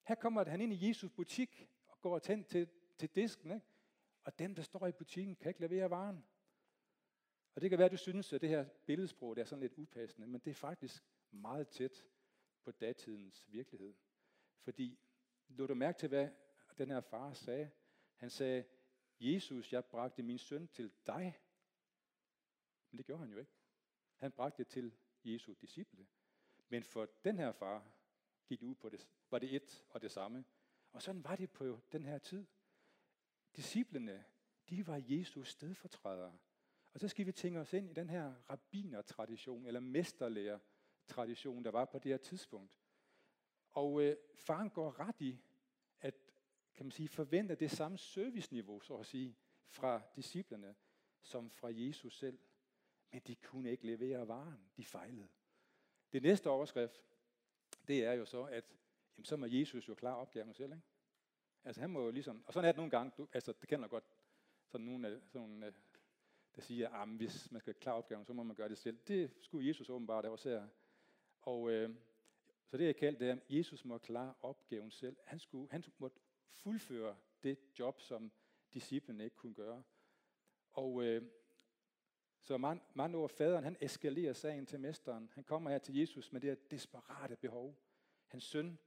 her 0.03 0.15
kommer 0.15 0.49
han 0.49 0.61
ind 0.61 0.73
i 0.73 0.87
Jesus 0.87 1.11
butik 1.11 1.69
og 1.87 2.01
går 2.01 2.19
tændt 2.19 2.47
til, 2.47 2.67
til 2.97 3.09
disken, 3.09 3.51
ikke? 3.51 3.65
og 4.23 4.39
dem, 4.39 4.55
der 4.55 4.61
står 4.61 4.87
i 4.87 4.91
butikken, 4.91 5.35
kan 5.35 5.49
ikke 5.49 5.61
levere 5.61 5.89
varen. 5.89 6.23
Og 7.57 7.61
det 7.61 7.69
kan 7.69 7.79
være, 7.79 7.85
at 7.85 7.91
du 7.91 7.97
synes, 7.97 8.33
at 8.33 8.41
det 8.41 8.49
her 8.49 8.65
billedsprog 8.85 9.35
det 9.35 9.41
er 9.41 9.45
sådan 9.45 9.61
lidt 9.61 9.73
upassende, 9.77 10.27
men 10.27 10.41
det 10.41 10.51
er 10.51 10.55
faktisk 10.55 11.03
meget 11.31 11.67
tæt 11.67 12.05
på 12.63 12.71
datidens 12.71 13.45
virkelighed. 13.47 13.93
Fordi, 14.59 14.99
lå 15.47 15.67
du 15.67 15.73
mærke 15.73 15.99
til, 15.99 16.09
hvad 16.09 16.29
den 16.77 16.89
her 16.89 17.01
far 17.01 17.33
sagde? 17.33 17.71
Han 18.15 18.29
sagde, 18.29 18.65
Jesus, 19.19 19.73
jeg 19.73 19.85
bragte 19.85 20.23
min 20.23 20.37
søn 20.37 20.67
til 20.67 20.91
dig. 21.07 21.39
Men 22.91 22.97
det 22.97 23.05
gjorde 23.05 23.19
han 23.19 23.31
jo 23.31 23.37
ikke. 23.37 23.51
Han 24.15 24.31
bragte 24.31 24.57
det 24.57 24.67
til 24.67 24.93
Jesu 25.23 25.53
disciple. 25.61 26.07
Men 26.69 26.83
for 26.83 27.09
den 27.23 27.37
her 27.37 27.51
far 27.51 27.91
gik 28.47 28.61
ud 28.61 28.75
på 28.75 28.89
det, 28.89 29.09
var 29.29 29.39
det 29.39 29.55
et 29.55 29.85
og 29.89 30.01
det 30.01 30.11
samme. 30.11 30.45
Og 30.91 31.01
sådan 31.01 31.23
var 31.23 31.35
det 31.35 31.51
på 31.51 31.79
den 31.91 32.05
her 32.05 32.17
tid. 32.17 32.45
Disciplene, 33.55 34.25
de 34.69 34.87
var 34.87 35.03
Jesus 35.07 35.51
stedfortrædere. 35.51 36.37
Og 36.97 37.01
så 37.01 37.07
skal 37.07 37.25
vi 37.25 37.31
tænke 37.31 37.59
os 37.59 37.73
ind 37.73 37.89
i 37.89 37.93
den 37.93 38.09
her 38.09 38.33
rabbinertradition, 38.49 39.65
eller 39.65 39.79
mesterlærer-tradition, 39.79 41.65
der 41.65 41.71
var 41.71 41.85
på 41.85 41.99
det 41.99 42.11
her 42.11 42.17
tidspunkt. 42.17 42.79
Og 43.71 44.01
øh, 44.01 44.15
faren 44.35 44.69
går 44.69 44.99
ret 44.99 45.21
i, 45.21 45.39
at 46.01 46.15
kan 46.75 46.85
man 46.85 46.91
sige, 46.91 47.09
forvente 47.09 47.55
det 47.55 47.71
samme 47.71 47.97
serviceniveau, 47.97 48.79
så 48.79 48.97
at 48.97 49.05
sige, 49.05 49.37
fra 49.67 50.01
disciplerne, 50.15 50.75
som 51.21 51.51
fra 51.51 51.69
Jesus 51.71 52.17
selv. 52.17 52.39
Men 53.11 53.21
de 53.27 53.35
kunne 53.35 53.71
ikke 53.71 53.85
levere 53.85 54.27
varen. 54.27 54.69
De 54.77 54.85
fejlede. 54.85 55.27
Det 56.13 56.21
næste 56.21 56.49
overskrift, 56.49 57.03
det 57.87 58.05
er 58.05 58.13
jo 58.13 58.25
så, 58.25 58.43
at 58.43 58.75
jamen, 59.17 59.25
så 59.25 59.37
må 59.37 59.45
Jesus 59.45 59.89
jo 59.89 59.95
klare 59.95 60.17
opgaven 60.17 60.53
selv. 60.53 60.71
Ikke? 60.71 60.85
Altså 61.63 61.81
han 61.81 61.89
må 61.89 62.01
jo 62.01 62.11
ligesom, 62.11 62.43
og 62.47 62.53
sådan 62.53 62.67
er 62.67 62.71
det 62.71 62.77
nogle 62.77 62.91
gange, 62.91 63.11
du, 63.17 63.27
altså 63.33 63.53
det 63.61 63.69
kender 63.69 63.87
godt 63.87 64.05
sådan 64.67 64.85
nogle, 64.85 65.21
sådan, 65.25 65.41
nogle 65.41 65.73
der 66.57 66.63
siger, 66.63 66.89
ah, 66.89 67.01
at 67.01 67.07
hvis 67.07 67.51
man 67.51 67.61
skal 67.61 67.73
klare 67.73 67.95
opgaven, 67.95 68.25
så 68.25 68.33
må 68.33 68.43
man 68.43 68.55
gøre 68.55 68.69
det 68.69 68.77
selv. 68.77 68.97
Det 69.07 69.31
skulle 69.39 69.67
Jesus 69.67 69.89
åbenbart 69.89 70.25
også 70.25 70.49
her. 70.49 70.67
Og 71.41 71.71
øh, 71.71 71.95
så 72.65 72.77
det 72.77 72.85
jeg 72.85 72.95
kaldte 72.95 73.25
det, 73.25 73.31
at 73.31 73.39
Jesus 73.49 73.85
må 73.85 73.97
klare 73.97 74.33
opgaven 74.41 74.91
selv. 74.91 75.17
Han, 75.23 75.39
skulle, 75.39 75.71
han 75.71 75.83
måtte 75.97 76.19
fuldføre 76.51 77.15
det 77.43 77.59
job, 77.79 78.01
som 78.01 78.31
disciplene 78.73 79.23
ikke 79.23 79.35
kunne 79.35 79.53
gøre. 79.53 79.83
Og 80.73 81.03
øh, 81.03 81.23
så 82.41 82.57
man, 82.57 82.81
man 82.93 83.15
over 83.15 83.27
faderen, 83.27 83.63
han 83.63 83.77
eskalerer 83.79 84.33
sagen 84.33 84.65
til 84.65 84.79
mesteren. 84.79 85.29
Han 85.33 85.43
kommer 85.43 85.69
her 85.69 85.77
til 85.77 85.95
Jesus 85.95 86.31
med 86.31 86.41
det 86.41 86.49
her 86.49 86.55
desperate 86.71 87.35
behov. 87.35 87.75
Hans 88.27 88.43
søn 88.43 88.79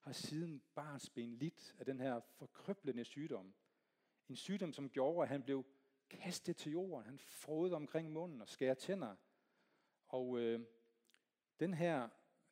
har 0.00 0.12
siden 0.12 0.62
barnsben 0.74 1.34
lidt 1.34 1.76
af 1.78 1.84
den 1.86 2.00
her 2.00 2.20
forkrøblende 2.20 3.04
sygdom. 3.04 3.54
En 4.28 4.36
sygdom, 4.36 4.72
som 4.72 4.90
gjorde, 4.90 5.22
at 5.22 5.28
han 5.28 5.42
blev 5.42 5.64
kastet 6.08 6.56
til 6.56 6.72
jorden. 6.72 7.06
Han 7.06 7.18
frode 7.18 7.74
omkring 7.74 8.12
munden 8.12 8.40
og 8.40 8.48
skærer 8.48 8.74
tænder. 8.74 9.16
Og 10.08 10.38
øh, 10.38 10.60
den 11.60 11.74
her, 11.74 12.08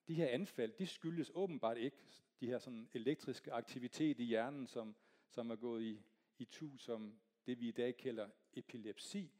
de 0.08 0.14
her 0.14 0.28
anfald, 0.28 0.72
de 0.72 0.86
skyldes 0.86 1.30
åbenbart 1.34 1.78
ikke 1.78 1.96
de 2.40 2.46
her 2.46 2.58
sådan 2.58 2.88
elektriske 2.92 3.52
aktivitet 3.52 4.20
i 4.20 4.25
hjernen, 4.25 4.66
som, 4.66 4.96
som 5.28 5.50
er 5.50 5.56
gået 5.56 5.82
i, 5.82 6.02
i 6.38 6.44
tu, 6.44 6.76
som 6.76 7.20
det 7.46 7.60
vi 7.60 7.68
i 7.68 7.72
dag 7.72 7.96
kalder 7.96 8.28
epilepsi. 8.52 9.32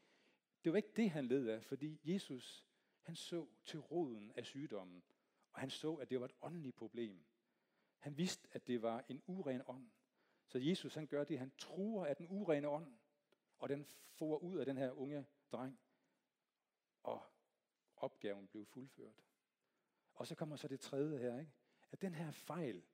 Det 0.65 0.73
var 0.73 0.77
ikke 0.77 0.93
det, 0.97 1.11
han 1.11 1.27
led 1.27 1.49
af, 1.49 1.65
fordi 1.65 2.01
Jesus, 2.05 2.67
han 3.03 3.17
så 3.17 3.47
til 3.65 3.81
roden 3.81 4.33
af 4.35 4.47
sygdommen, 4.47 5.03
og 5.53 5.61
han 5.61 5.71
så, 5.71 5.95
at 5.95 6.11
det 6.11 6.21
var 6.21 6.25
et 6.25 6.35
åndeligt 6.43 6.77
problem. 6.77 7.25
Han 7.99 8.19
vidste, 8.19 8.49
at 8.53 8.67
det 8.67 8.83
var 8.83 9.05
en 9.09 9.23
uren 9.27 9.63
ånd. 9.67 9.91
Så 10.47 10.59
Jesus 10.59 10.95
han 10.95 11.07
gør 11.07 11.25
det, 11.25 11.39
han 11.39 11.53
truer 11.59 12.07
af 12.07 12.17
den 12.17 12.27
urene 12.31 12.69
ånd, 12.69 12.93
og 13.59 13.69
den 13.69 13.85
for 13.85 14.39
ud 14.39 14.59
af 14.59 14.67
den 14.67 14.77
her 14.77 14.91
unge 14.93 15.27
dreng, 15.53 15.79
og 17.03 17.23
opgaven 17.97 18.47
blev 18.47 18.67
fuldført. 18.67 19.23
Og 20.15 20.27
så 20.27 20.35
kommer 20.35 20.57
så 20.57 20.69
det 20.69 20.81
tredje 20.81 21.19
her, 21.19 21.39
ikke? 21.39 21.53
at 21.91 22.03
den 22.03 22.15
her 22.15 22.31
fejl, 22.31 22.85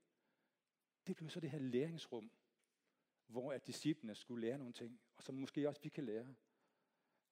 det 1.06 1.16
blev 1.16 1.30
så 1.30 1.40
det 1.40 1.50
her 1.50 1.58
læringsrum, 1.58 2.30
hvor 3.26 3.52
at 3.52 3.66
disciplene 3.66 4.14
skulle 4.14 4.46
lære 4.46 4.58
nogle 4.58 4.72
ting, 4.72 5.00
og 5.16 5.22
som 5.22 5.34
måske 5.34 5.68
også 5.68 5.82
vi 5.82 5.88
kan 5.88 6.04
lære. 6.04 6.34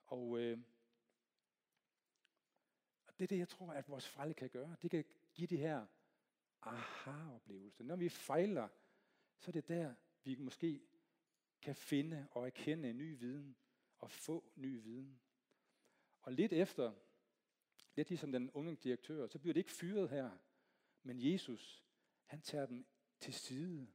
Og, 0.06 0.38
øh, 0.40 0.58
og 3.06 3.18
det 3.18 3.24
er 3.24 3.28
det, 3.28 3.38
jeg 3.38 3.48
tror, 3.48 3.72
at 3.72 3.88
vores 3.88 4.08
fejl 4.08 4.34
kan 4.34 4.50
gøre. 4.50 4.76
Det 4.82 4.90
kan 4.90 5.04
give 5.34 5.46
de 5.46 5.56
her 5.56 5.86
aha-oplevelse. 6.62 7.84
Når 7.84 7.96
vi 7.96 8.08
fejler, 8.08 8.68
så 9.38 9.50
er 9.50 9.52
det 9.52 9.68
der, 9.68 9.94
vi 10.22 10.34
måske 10.34 10.89
kan 11.62 11.74
finde 11.74 12.28
og 12.30 12.46
erkende 12.46 12.92
ny 12.92 13.18
viden 13.18 13.56
og 13.98 14.10
få 14.10 14.52
ny 14.56 14.82
viden. 14.82 15.20
Og 16.22 16.32
lidt 16.32 16.52
efter, 16.52 16.92
lidt 17.96 18.08
ligesom 18.08 18.32
den 18.32 18.50
unge 18.50 18.76
direktør, 18.76 19.26
så 19.26 19.38
bliver 19.38 19.54
det 19.54 19.60
ikke 19.60 19.72
fyret 19.72 20.10
her, 20.10 20.30
men 21.02 21.32
Jesus, 21.32 21.84
han 22.24 22.40
tager 22.40 22.66
dem 22.66 22.86
til 23.20 23.34
side, 23.34 23.88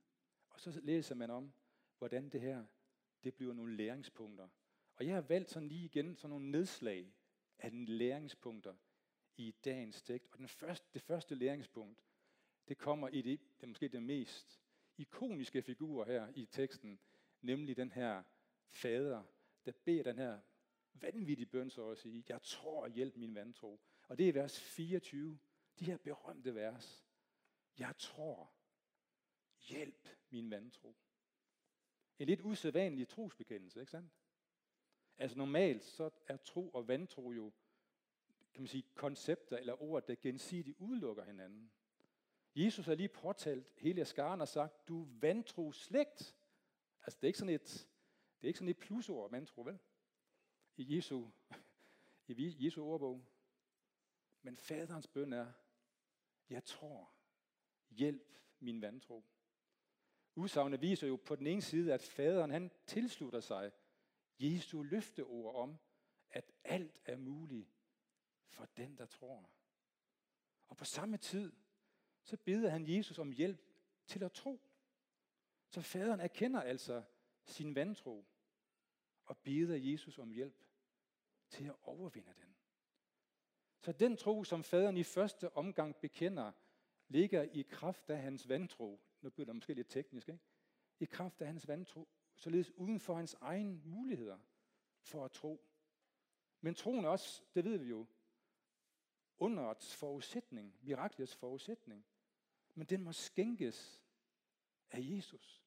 og 0.49 0.59
så 0.59 0.79
læser 0.83 1.15
man 1.15 1.29
om, 1.29 1.53
hvordan 1.97 2.29
det 2.29 2.41
her, 2.41 2.65
det 3.23 3.35
bliver 3.35 3.53
nogle 3.53 3.75
læringspunkter. 3.75 4.47
Og 4.95 5.05
jeg 5.05 5.15
har 5.15 5.21
valgt 5.21 5.51
sådan 5.51 5.67
lige 5.67 5.85
igen 5.85 6.15
sådan 6.15 6.29
nogle 6.29 6.51
nedslag 6.51 7.13
af 7.59 7.71
den 7.71 7.85
læringspunkter 7.85 8.75
i 9.37 9.51
dagens 9.65 10.01
tekst. 10.01 10.33
Og 10.33 10.39
den 10.39 10.47
første, 10.47 10.87
det 10.93 11.01
første 11.01 11.35
læringspunkt, 11.35 12.05
det 12.67 12.77
kommer 12.77 13.07
i 13.07 13.21
det, 13.21 13.39
det 13.61 13.69
måske 13.69 13.87
det 13.87 14.03
mest 14.03 14.61
ikoniske 14.97 15.61
figur 15.61 16.05
her 16.05 16.31
i 16.35 16.45
teksten, 16.45 16.99
nemlig 17.45 17.77
den 17.77 17.91
her 17.91 18.23
fader, 18.69 19.23
der 19.65 19.71
beder 19.71 20.03
den 20.03 20.17
her 20.17 20.39
vanvittige 20.93 21.45
bøn, 21.45 21.69
så 21.69 21.89
at 21.89 21.97
sige, 21.97 22.23
jeg 22.29 22.41
tror, 22.41 22.87
hjælp 22.87 23.15
min 23.15 23.35
vantro. 23.35 23.79
Og 24.07 24.17
det 24.17 24.29
er 24.29 24.33
vers 24.33 24.59
24, 24.59 25.39
de 25.79 25.85
her 25.85 25.97
berømte 25.97 26.55
vers. 26.55 27.05
Jeg 27.79 27.93
tror, 27.97 28.53
hjælp 29.59 30.07
min 30.29 30.51
vantro. 30.51 30.95
En 32.19 32.27
lidt 32.27 32.41
usædvanlig 32.41 33.07
trosbekendelse, 33.07 33.79
ikke 33.79 33.91
sandt? 33.91 34.11
Altså 35.17 35.37
normalt 35.37 35.83
så 35.83 36.09
er 36.27 36.37
tro 36.37 36.69
og 36.69 36.87
vantro 36.87 37.31
jo, 37.31 37.51
kan 38.53 38.61
man 38.61 38.67
sige, 38.67 38.83
koncepter 38.95 39.57
eller 39.57 39.81
ord, 39.81 40.07
der 40.07 40.15
gensidigt 40.15 40.77
udelukker 40.77 41.23
hinanden. 41.23 41.71
Jesus 42.55 42.85
har 42.85 42.95
lige 42.95 43.09
påtalt 43.09 43.67
hele 43.77 44.05
skaren 44.05 44.41
og 44.41 44.47
sagt, 44.47 44.87
du 44.87 45.07
vantro 45.19 45.71
slægt. 45.71 46.35
Altså 47.05 47.17
det 47.17 47.23
er 47.23 47.27
ikke 47.27 47.39
sådan 47.39 47.53
et, 47.53 47.87
det 48.41 48.43
er 48.43 48.47
ikke 48.47 48.59
sådan 48.59 48.69
et 48.69 48.77
plusord, 48.77 49.31
vantro, 49.31 49.61
vel? 49.61 49.79
I 50.77 50.95
Jesu, 50.95 51.27
i 52.27 52.65
Jesu 52.65 52.83
ordbog. 52.83 53.25
Men 54.41 54.57
faderens 54.57 55.07
bøn 55.07 55.33
er, 55.33 55.51
jeg 56.49 56.63
tror, 56.63 57.11
hjælp 57.89 58.37
min 58.59 58.81
vantro. 58.81 59.23
Udsagnet 60.35 60.81
viser 60.81 61.07
jo 61.07 61.15
på 61.15 61.35
den 61.35 61.47
ene 61.47 61.61
side, 61.61 61.93
at 61.93 62.01
faderen 62.01 62.51
han 62.51 62.71
tilslutter 62.85 63.39
sig 63.39 63.71
Jesu 64.39 64.83
løfteord 64.83 65.55
om, 65.55 65.77
at 66.29 66.51
alt 66.63 67.01
er 67.05 67.17
muligt 67.17 67.69
for 68.47 68.65
den, 68.65 68.97
der 68.97 69.05
tror. 69.05 69.49
Og 70.67 70.77
på 70.77 70.85
samme 70.85 71.17
tid, 71.17 71.53
så 72.23 72.37
beder 72.37 72.69
han 72.69 72.87
Jesus 72.87 73.19
om 73.19 73.31
hjælp 73.31 73.71
til 74.07 74.23
at 74.23 74.31
tro. 74.31 74.64
Så 75.75 75.81
faderen 75.81 76.19
erkender 76.19 76.61
altså 76.61 77.03
sin 77.43 77.75
vantro 77.75 78.25
og 79.25 79.37
beder 79.37 79.75
Jesus 79.75 80.19
om 80.19 80.31
hjælp 80.31 80.65
til 81.49 81.65
at 81.65 81.75
overvinde 81.83 82.33
den. 82.41 82.55
Så 83.79 83.91
den 83.91 84.17
tro, 84.17 84.43
som 84.43 84.63
faderen 84.63 84.97
i 84.97 85.03
første 85.03 85.53
omgang 85.53 85.95
bekender, 85.95 86.51
ligger 87.07 87.43
i 87.43 87.61
kraft 87.61 88.09
af 88.09 88.21
hans 88.21 88.49
vantro. 88.49 88.99
Nu 89.21 89.29
bliver 89.29 89.45
det 89.45 89.55
måske 89.55 89.73
lidt 89.73 89.89
teknisk, 89.89 90.29
ikke? 90.29 90.43
I 90.99 91.05
kraft 91.05 91.41
af 91.41 91.47
hans 91.47 91.67
vantro, 91.67 92.07
således 92.35 92.71
uden 92.71 92.99
for 92.99 93.15
hans 93.15 93.35
egen 93.41 93.81
muligheder 93.85 94.39
for 95.01 95.25
at 95.25 95.31
tro. 95.31 95.69
Men 96.61 96.75
troen 96.75 97.05
er 97.05 97.09
også, 97.09 97.43
det 97.55 97.63
ved 97.63 97.77
vi 97.77 97.89
jo, 97.89 98.07
underets 99.37 99.95
forudsætning, 99.95 100.79
miraklets 100.81 101.35
forudsætning. 101.35 102.05
Men 102.73 102.87
den 102.87 103.03
må 103.03 103.11
skænkes 103.11 104.05
af 104.91 104.99
Jesus. 105.01 105.64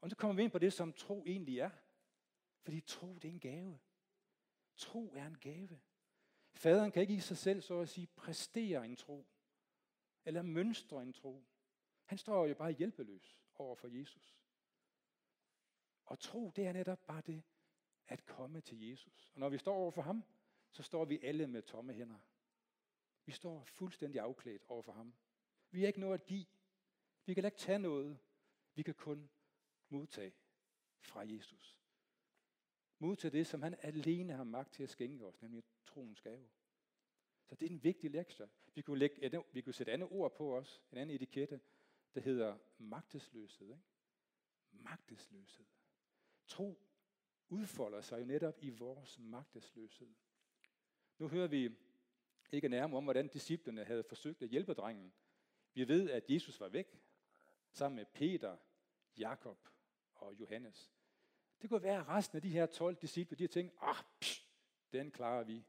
Og 0.00 0.10
så 0.10 0.16
kommer 0.16 0.36
vi 0.36 0.42
ind 0.42 0.52
på 0.52 0.58
det, 0.58 0.72
som 0.72 0.92
tro 0.92 1.24
egentlig 1.26 1.58
er. 1.58 1.70
Fordi 2.60 2.80
tro, 2.80 3.14
det 3.14 3.24
er 3.24 3.32
en 3.32 3.40
gave. 3.40 3.78
Tro 4.76 5.14
er 5.14 5.26
en 5.26 5.38
gave. 5.38 5.80
Faderen 6.52 6.92
kan 6.92 7.02
ikke 7.02 7.14
i 7.14 7.20
sig 7.20 7.36
selv, 7.36 7.60
så 7.60 7.80
at 7.80 7.88
sige, 7.88 8.06
præstere 8.06 8.84
en 8.84 8.96
tro. 8.96 9.26
Eller 10.24 10.42
mønstre 10.42 11.02
en 11.02 11.12
tro. 11.12 11.44
Han 12.04 12.18
står 12.18 12.46
jo 12.46 12.54
bare 12.54 12.70
hjælpeløs 12.70 13.38
over 13.54 13.74
for 13.74 13.88
Jesus. 13.88 14.38
Og 16.04 16.18
tro, 16.18 16.52
det 16.56 16.66
er 16.66 16.72
netop 16.72 17.06
bare 17.06 17.20
det, 17.20 17.42
at 18.06 18.26
komme 18.26 18.60
til 18.60 18.88
Jesus. 18.88 19.30
Og 19.34 19.40
når 19.40 19.48
vi 19.48 19.58
står 19.58 19.74
over 19.74 19.90
for 19.90 20.02
ham, 20.02 20.24
så 20.70 20.82
står 20.82 21.04
vi 21.04 21.20
alle 21.22 21.46
med 21.46 21.62
tomme 21.62 21.92
hænder. 21.92 22.18
Vi 23.24 23.32
står 23.32 23.64
fuldstændig 23.64 24.20
afklædt 24.20 24.64
over 24.68 24.82
for 24.82 24.92
ham. 24.92 25.14
Vi 25.70 25.80
har 25.80 25.86
ikke 25.86 26.00
noget 26.00 26.14
at 26.14 26.26
give. 26.26 26.46
Vi 27.24 27.34
kan 27.34 27.44
ikke 27.44 27.58
tage 27.58 27.78
noget. 27.78 28.18
Vi 28.74 28.82
kan 28.82 28.94
kun 28.94 29.30
modtage 29.88 30.32
fra 31.00 31.20
Jesus. 31.20 31.78
Modtage 32.98 33.32
det, 33.32 33.46
som 33.46 33.62
han 33.62 33.76
alene 33.82 34.32
har 34.32 34.44
magt 34.44 34.72
til 34.72 34.82
at 34.82 34.88
skænke 34.88 35.26
os, 35.26 35.42
nemlig 35.42 35.64
troens 35.86 36.20
gave. 36.20 36.48
Så 37.46 37.54
det 37.54 37.66
er 37.66 37.70
en 37.70 37.84
vigtig 37.84 38.10
lektie. 38.10 38.48
Vi 38.74 38.82
kunne, 38.82 38.98
lægge 38.98 39.22
et, 39.22 39.42
vi 39.52 39.60
kunne 39.60 39.74
sætte 39.74 39.92
andet 39.92 40.08
ord 40.10 40.36
på 40.36 40.56
os, 40.56 40.82
en 40.92 40.98
anden 40.98 41.14
etikette, 41.14 41.60
der 42.14 42.20
hedder 42.20 42.58
magtesløshed. 42.78 43.66
Ikke? 43.66 43.82
Magtesløshed. 44.70 45.66
Tro 46.46 46.82
udfolder 47.48 48.00
sig 48.00 48.20
jo 48.20 48.24
netop 48.24 48.58
i 48.62 48.70
vores 48.70 49.18
magtesløshed. 49.18 50.14
Nu 51.18 51.28
hører 51.28 51.48
vi 51.48 51.70
ikke 52.52 52.68
nærmere 52.68 52.96
om, 52.96 53.04
hvordan 53.04 53.28
disciplene 53.28 53.84
havde 53.84 54.04
forsøgt 54.04 54.42
at 54.42 54.48
hjælpe 54.48 54.74
drengen. 54.74 55.12
Vi 55.74 55.88
ved, 55.88 56.10
at 56.10 56.30
Jesus 56.30 56.60
var 56.60 56.68
væk, 56.68 57.00
sammen 57.70 57.96
med 57.96 58.04
Peter, 58.04 58.56
Jakob 59.18 59.68
og 60.18 60.34
Johannes. 60.40 60.92
Det 61.62 61.70
kunne 61.70 61.82
være, 61.82 62.00
at 62.00 62.08
resten 62.08 62.36
af 62.36 62.42
de 62.42 62.48
her 62.48 62.66
12 62.66 62.96
disciple, 62.96 63.36
de 63.36 63.42
har 63.42 63.48
tænkt, 63.48 63.74
ah, 63.80 64.04
psh, 64.20 64.46
den 64.92 65.10
klarer 65.10 65.44
vi. 65.44 65.64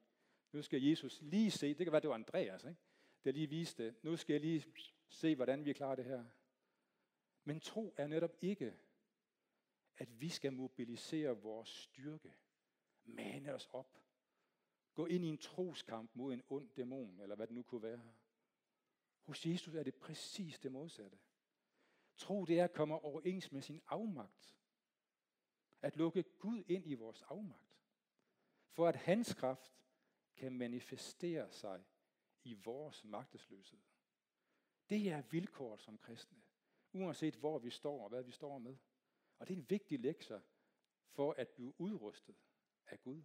Nu 0.51 0.61
skal 0.61 0.83
Jesus 0.83 1.21
lige 1.21 1.51
se, 1.51 1.67
det 1.67 1.85
kan 1.85 1.91
være, 1.91 2.01
det 2.01 2.09
var 2.09 2.15
Andreas, 2.15 2.63
ikke? 2.63 2.79
der 3.23 3.31
lige 3.31 3.49
viste, 3.49 3.95
nu 4.01 4.17
skal 4.17 4.33
jeg 4.33 4.41
lige 4.41 4.65
se, 5.09 5.35
hvordan 5.35 5.65
vi 5.65 5.73
klarer 5.73 5.95
det 5.95 6.05
her. 6.05 6.25
Men 7.43 7.59
tro 7.59 7.93
er 7.97 8.07
netop 8.07 8.35
ikke, 8.41 8.73
at 9.97 10.21
vi 10.21 10.29
skal 10.29 10.53
mobilisere 10.53 11.41
vores 11.41 11.69
styrke, 11.69 12.33
mane 13.03 13.53
os 13.53 13.69
op, 13.71 14.01
gå 14.93 15.05
ind 15.05 15.25
i 15.25 15.27
en 15.27 15.37
troskamp 15.37 16.11
mod 16.15 16.33
en 16.33 16.43
ond 16.49 16.69
dæmon, 16.69 17.19
eller 17.19 17.35
hvad 17.35 17.47
det 17.47 17.55
nu 17.55 17.63
kunne 17.63 17.83
være. 17.83 18.13
Hos 19.21 19.45
Jesus 19.45 19.75
er 19.75 19.83
det 19.83 19.95
præcis 19.95 20.59
det 20.59 20.71
modsatte. 20.71 21.17
Tro 22.19 22.45
det 22.45 22.59
er 22.59 22.63
at 22.63 22.73
komme 22.73 22.95
overens 22.95 23.51
med 23.51 23.61
sin 23.61 23.81
afmagt. 23.87 24.55
At 25.81 25.95
lukke 25.95 26.23
Gud 26.23 26.63
ind 26.67 26.87
i 26.87 26.93
vores 26.93 27.21
afmagt. 27.21 27.79
For 28.69 28.87
at 28.87 28.95
hans 28.95 29.33
kraft 29.33 29.83
kan 30.35 30.57
manifestere 30.57 31.51
sig 31.51 31.83
i 32.43 32.53
vores 32.53 33.03
magtesløshed. 33.03 33.79
Det 34.89 35.11
er 35.11 35.21
vilkåret 35.21 35.81
som 35.81 35.97
kristne, 35.97 36.41
uanset 36.93 37.35
hvor 37.35 37.59
vi 37.59 37.69
står 37.69 38.03
og 38.03 38.09
hvad 38.09 38.23
vi 38.23 38.31
står 38.31 38.57
med. 38.57 38.77
Og 39.37 39.47
det 39.47 39.53
er 39.53 39.57
en 39.57 39.69
vigtig 39.69 39.99
lektie 39.99 40.41
for 41.09 41.33
at 41.37 41.47
blive 41.47 41.81
udrustet 41.81 42.35
af 42.87 43.01
Gud. 43.01 43.23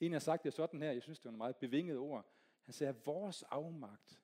En 0.00 0.12
har 0.12 0.18
sagt 0.18 0.44
det 0.44 0.52
sådan 0.52 0.82
her, 0.82 0.92
jeg 0.92 1.02
synes 1.02 1.18
det 1.18 1.24
var 1.24 1.30
en 1.30 1.38
meget 1.38 1.56
bevinget 1.56 1.98
ord. 1.98 2.32
Han 2.62 2.72
sagde, 2.72 2.88
at 2.88 3.06
vores 3.06 3.42
afmagt 3.42 4.22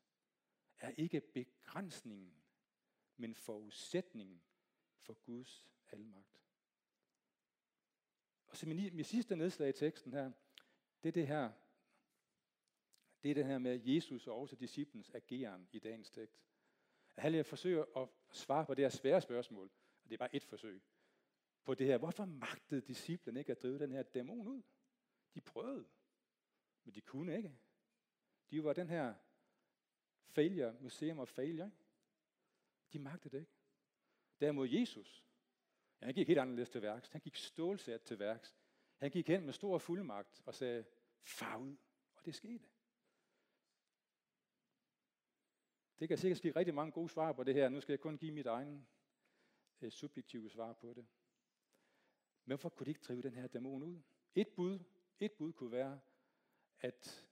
er 0.78 0.90
ikke 0.90 1.20
begrænsningen, 1.20 2.45
men 3.16 3.34
forudsætningen 3.34 4.42
for 4.98 5.14
Guds 5.14 5.66
almagt. 5.88 6.42
Og 8.46 8.56
så 8.56 8.66
min, 8.66 8.96
min 8.96 9.04
sidste 9.04 9.36
nedslag 9.36 9.68
i 9.68 9.72
teksten 9.72 10.12
her, 10.12 10.32
det 11.02 11.08
er 11.08 11.12
det 11.12 11.26
her, 11.26 11.52
det 13.22 13.30
er 13.30 13.34
det 13.34 13.46
her 13.46 13.58
med 13.58 13.80
Jesus 13.84 14.26
og 14.26 14.40
også 14.40 14.56
disciplens 14.56 15.10
ageren 15.14 15.68
i 15.72 15.78
dagens 15.78 16.10
tekst. 16.10 16.46
At 17.16 17.22
Han 17.22 17.44
forsøger 17.44 17.84
at 17.96 18.08
svare 18.30 18.66
på 18.66 18.74
det 18.74 18.84
her 18.84 18.90
svære 18.90 19.20
spørgsmål, 19.20 19.70
og 20.02 20.10
det 20.10 20.14
er 20.14 20.18
bare 20.18 20.34
et 20.34 20.44
forsøg, 20.44 20.82
på 21.64 21.74
det 21.74 21.86
her, 21.86 21.98
hvorfor 21.98 22.24
magtede 22.24 22.80
disciplen 22.80 23.36
ikke 23.36 23.52
at 23.52 23.62
drive 23.62 23.78
den 23.78 23.92
her 23.92 24.02
dæmon 24.02 24.48
ud? 24.48 24.62
De 25.34 25.40
prøvede, 25.40 25.86
men 26.84 26.94
de 26.94 27.00
kunne 27.00 27.36
ikke. 27.36 27.58
De 28.50 28.64
var 28.64 28.72
den 28.72 28.88
her 28.88 29.14
failure, 30.28 30.76
museum 30.80 31.18
of 31.18 31.28
failure. 31.28 31.66
Ikke? 31.66 31.85
De 32.92 32.98
magtede 32.98 33.36
det 33.36 33.40
ikke. 33.40 33.52
Derimod 34.40 34.68
Jesus, 34.68 35.24
han 36.02 36.14
gik 36.14 36.28
helt 36.28 36.38
anderledes 36.38 36.70
til 36.70 36.82
værks. 36.82 37.08
Han 37.08 37.20
gik 37.20 37.36
stålsat 37.36 38.02
til 38.02 38.18
værks. 38.18 38.56
Han 38.96 39.10
gik 39.10 39.28
hen 39.28 39.44
med 39.44 39.52
stor 39.52 39.78
fuldmagt 39.78 40.42
og 40.46 40.54
sagde, 40.54 40.84
far 41.22 41.56
ud. 41.56 41.76
Og 42.16 42.24
det 42.24 42.34
skete. 42.34 42.68
Det 45.98 46.08
kan 46.08 46.18
sikkert 46.18 46.38
ske 46.38 46.50
rigtig 46.56 46.74
mange 46.74 46.92
gode 46.92 47.08
svar 47.08 47.32
på 47.32 47.44
det 47.44 47.54
her. 47.54 47.68
Nu 47.68 47.80
skal 47.80 47.92
jeg 47.92 48.00
kun 48.00 48.18
give 48.18 48.32
mit 48.32 48.46
egen 48.46 48.88
øh, 49.80 49.90
subjektive 49.90 50.50
svar 50.50 50.72
på 50.72 50.92
det. 50.94 51.06
Men 52.44 52.50
hvorfor 52.50 52.68
kunne 52.68 52.84
de 52.84 52.90
ikke 52.90 53.04
drive 53.08 53.22
den 53.22 53.34
her 53.34 53.46
dæmon 53.46 53.82
ud? 53.82 54.02
Et 54.34 54.48
bud, 54.48 54.78
et 55.20 55.32
bud 55.32 55.52
kunne 55.52 55.72
være, 55.72 56.00
at, 56.78 57.28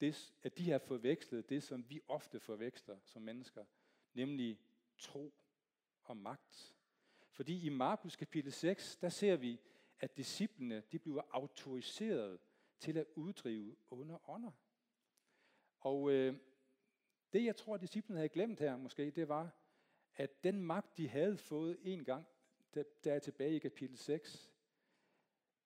det, 0.00 0.34
at 0.42 0.58
de 0.58 0.70
har 0.70 0.78
forvekslet 0.78 1.48
det, 1.48 1.62
som 1.62 1.90
vi 1.90 2.00
ofte 2.08 2.40
forveksler 2.40 2.98
som 3.04 3.22
mennesker, 3.22 3.64
nemlig 4.14 4.60
tro 4.98 5.34
og 6.02 6.16
magt. 6.16 6.74
Fordi 7.30 7.66
i 7.66 7.68
Markus 7.68 8.16
kapitel 8.16 8.52
6, 8.52 8.96
der 8.96 9.08
ser 9.08 9.36
vi, 9.36 9.60
at 10.00 10.16
disciplene 10.16 10.82
de 10.92 10.98
bliver 10.98 11.22
autoriseret 11.30 12.40
til 12.78 12.98
at 12.98 13.06
uddrive 13.14 13.76
under 13.90 14.30
ånder. 14.30 14.52
Og 15.80 16.10
øh, 16.10 16.36
det, 17.32 17.44
jeg 17.44 17.56
tror, 17.56 17.74
at 17.74 17.80
disciplene 17.80 18.18
havde 18.18 18.28
glemt 18.28 18.60
her 18.60 18.76
måske, 18.76 19.10
det 19.10 19.28
var, 19.28 19.50
at 20.14 20.44
den 20.44 20.62
magt, 20.62 20.96
de 20.96 21.08
havde 21.08 21.38
fået 21.38 21.78
en 21.82 22.04
gang, 22.04 22.26
der 22.74 23.12
er 23.12 23.18
tilbage 23.18 23.56
i 23.56 23.58
kapitel 23.58 23.96
6, 23.96 24.52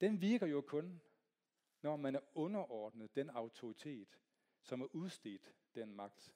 den 0.01 0.21
virker 0.21 0.47
jo 0.47 0.61
kun, 0.61 1.01
når 1.83 1.97
man 1.97 2.15
er 2.15 2.21
underordnet 2.35 3.15
den 3.15 3.31
autoritet, 3.31 4.19
som 4.63 4.81
er 4.81 4.87
udstedt 4.95 5.55
den 5.75 5.95
magt. 5.95 6.33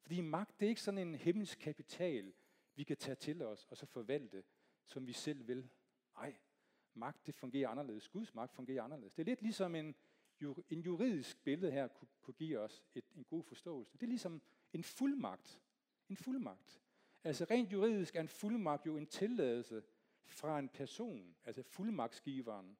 Fordi 0.00 0.20
magt, 0.20 0.60
det 0.60 0.66
er 0.66 0.70
ikke 0.70 0.80
sådan 0.80 1.08
en 1.08 1.14
himmelsk 1.14 1.58
kapital, 1.58 2.32
vi 2.74 2.84
kan 2.84 2.96
tage 2.96 3.14
til 3.14 3.42
os 3.42 3.66
og 3.70 3.76
så 3.76 3.86
forvalte, 3.86 4.44
som 4.86 5.06
vi 5.06 5.12
selv 5.12 5.48
vil. 5.48 5.68
Nej, 6.14 6.36
magt 6.94 7.26
det 7.26 7.34
fungerer 7.34 7.68
anderledes. 7.68 8.08
Guds 8.08 8.34
magt 8.34 8.54
fungerer 8.54 8.82
anderledes. 8.82 9.14
Det 9.14 9.22
er 9.22 9.24
lidt 9.24 9.42
ligesom 9.42 9.74
en, 9.74 9.94
en 10.70 10.80
juridisk 10.80 11.44
billede 11.44 11.72
her 11.72 11.88
kunne, 11.88 12.08
kunne 12.20 12.34
give 12.34 12.58
os 12.58 12.82
et, 12.94 13.04
en 13.16 13.24
god 13.24 13.42
forståelse. 13.42 13.92
Det 13.92 14.02
er 14.02 14.08
ligesom 14.08 14.42
en 14.72 14.84
fuldmagt. 14.84 15.60
En 16.08 16.16
fuldmagt. 16.16 16.82
Altså 17.24 17.44
rent 17.44 17.72
juridisk 17.72 18.16
er 18.16 18.20
en 18.20 18.28
fuldmagt 18.28 18.86
jo 18.86 18.96
en 18.96 19.06
tilladelse 19.06 19.82
fra 20.24 20.58
en 20.58 20.68
person, 20.68 21.36
altså 21.44 21.62
fuldmagtsgiveren, 21.62 22.76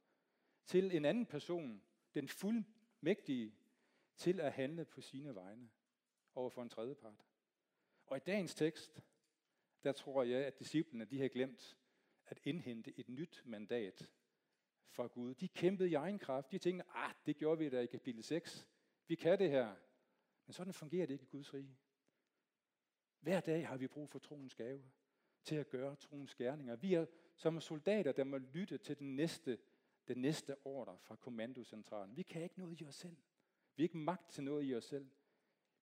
til 0.64 0.96
en 0.96 1.04
anden 1.04 1.26
person, 1.26 1.82
den 2.14 2.28
fuldmægtige, 2.28 3.54
til 4.16 4.40
at 4.40 4.52
handle 4.52 4.84
på 4.84 5.00
sine 5.00 5.34
vegne 5.34 5.68
over 6.38 6.50
for 6.50 6.62
en 6.62 6.68
tredje 6.68 6.94
part. 6.94 7.24
Og 8.06 8.16
i 8.16 8.20
dagens 8.20 8.54
tekst, 8.54 9.02
der 9.84 9.92
tror 9.92 10.22
jeg, 10.22 10.46
at 10.46 10.58
disciplene 10.58 11.04
de 11.04 11.20
har 11.20 11.28
glemt 11.28 11.78
at 12.26 12.40
indhente 12.44 12.98
et 12.98 13.08
nyt 13.08 13.42
mandat 13.44 14.10
fra 14.88 15.06
Gud. 15.06 15.34
De 15.34 15.48
kæmpede 15.48 15.90
i 15.90 15.94
egen 15.94 16.18
kraft. 16.18 16.50
De 16.50 16.58
tænkte, 16.58 16.84
ah, 16.94 17.14
det 17.26 17.36
gjorde 17.36 17.58
vi 17.58 17.68
da 17.68 17.80
i 17.80 17.86
kapitel 17.86 18.24
6. 18.24 18.68
Vi 19.06 19.14
kan 19.14 19.38
det 19.38 19.50
her. 19.50 19.74
Men 20.46 20.52
sådan 20.52 20.72
fungerer 20.72 21.06
det 21.06 21.14
ikke 21.14 21.24
i 21.24 21.28
Guds 21.28 21.54
rige. 21.54 21.78
Hver 23.20 23.40
dag 23.40 23.68
har 23.68 23.76
vi 23.76 23.86
brug 23.86 24.10
for 24.10 24.18
troens 24.18 24.54
gave. 24.54 24.90
til 25.42 25.56
at 25.56 25.68
gøre 25.68 25.96
troens 25.96 26.34
gerninger. 26.34 26.76
Vi 26.76 26.94
er 26.94 27.06
som 27.36 27.60
soldater, 27.60 28.12
der 28.12 28.24
må 28.24 28.38
lytte 28.38 28.78
til 28.78 28.98
den 28.98 29.16
næste, 29.16 29.58
den 30.08 30.18
næste 30.18 30.56
ordre 30.64 30.98
fra 30.98 31.16
kommandocentralen. 31.16 32.16
Vi 32.16 32.22
kan 32.22 32.42
ikke 32.42 32.58
noget 32.58 32.80
i 32.80 32.84
os 32.84 32.94
selv. 32.94 33.16
Vi 33.76 33.82
har 33.82 33.84
ikke 33.84 33.96
magt 33.96 34.30
til 34.30 34.44
noget 34.44 34.70
i 34.70 34.74
os 34.74 34.84
selv. 34.84 35.10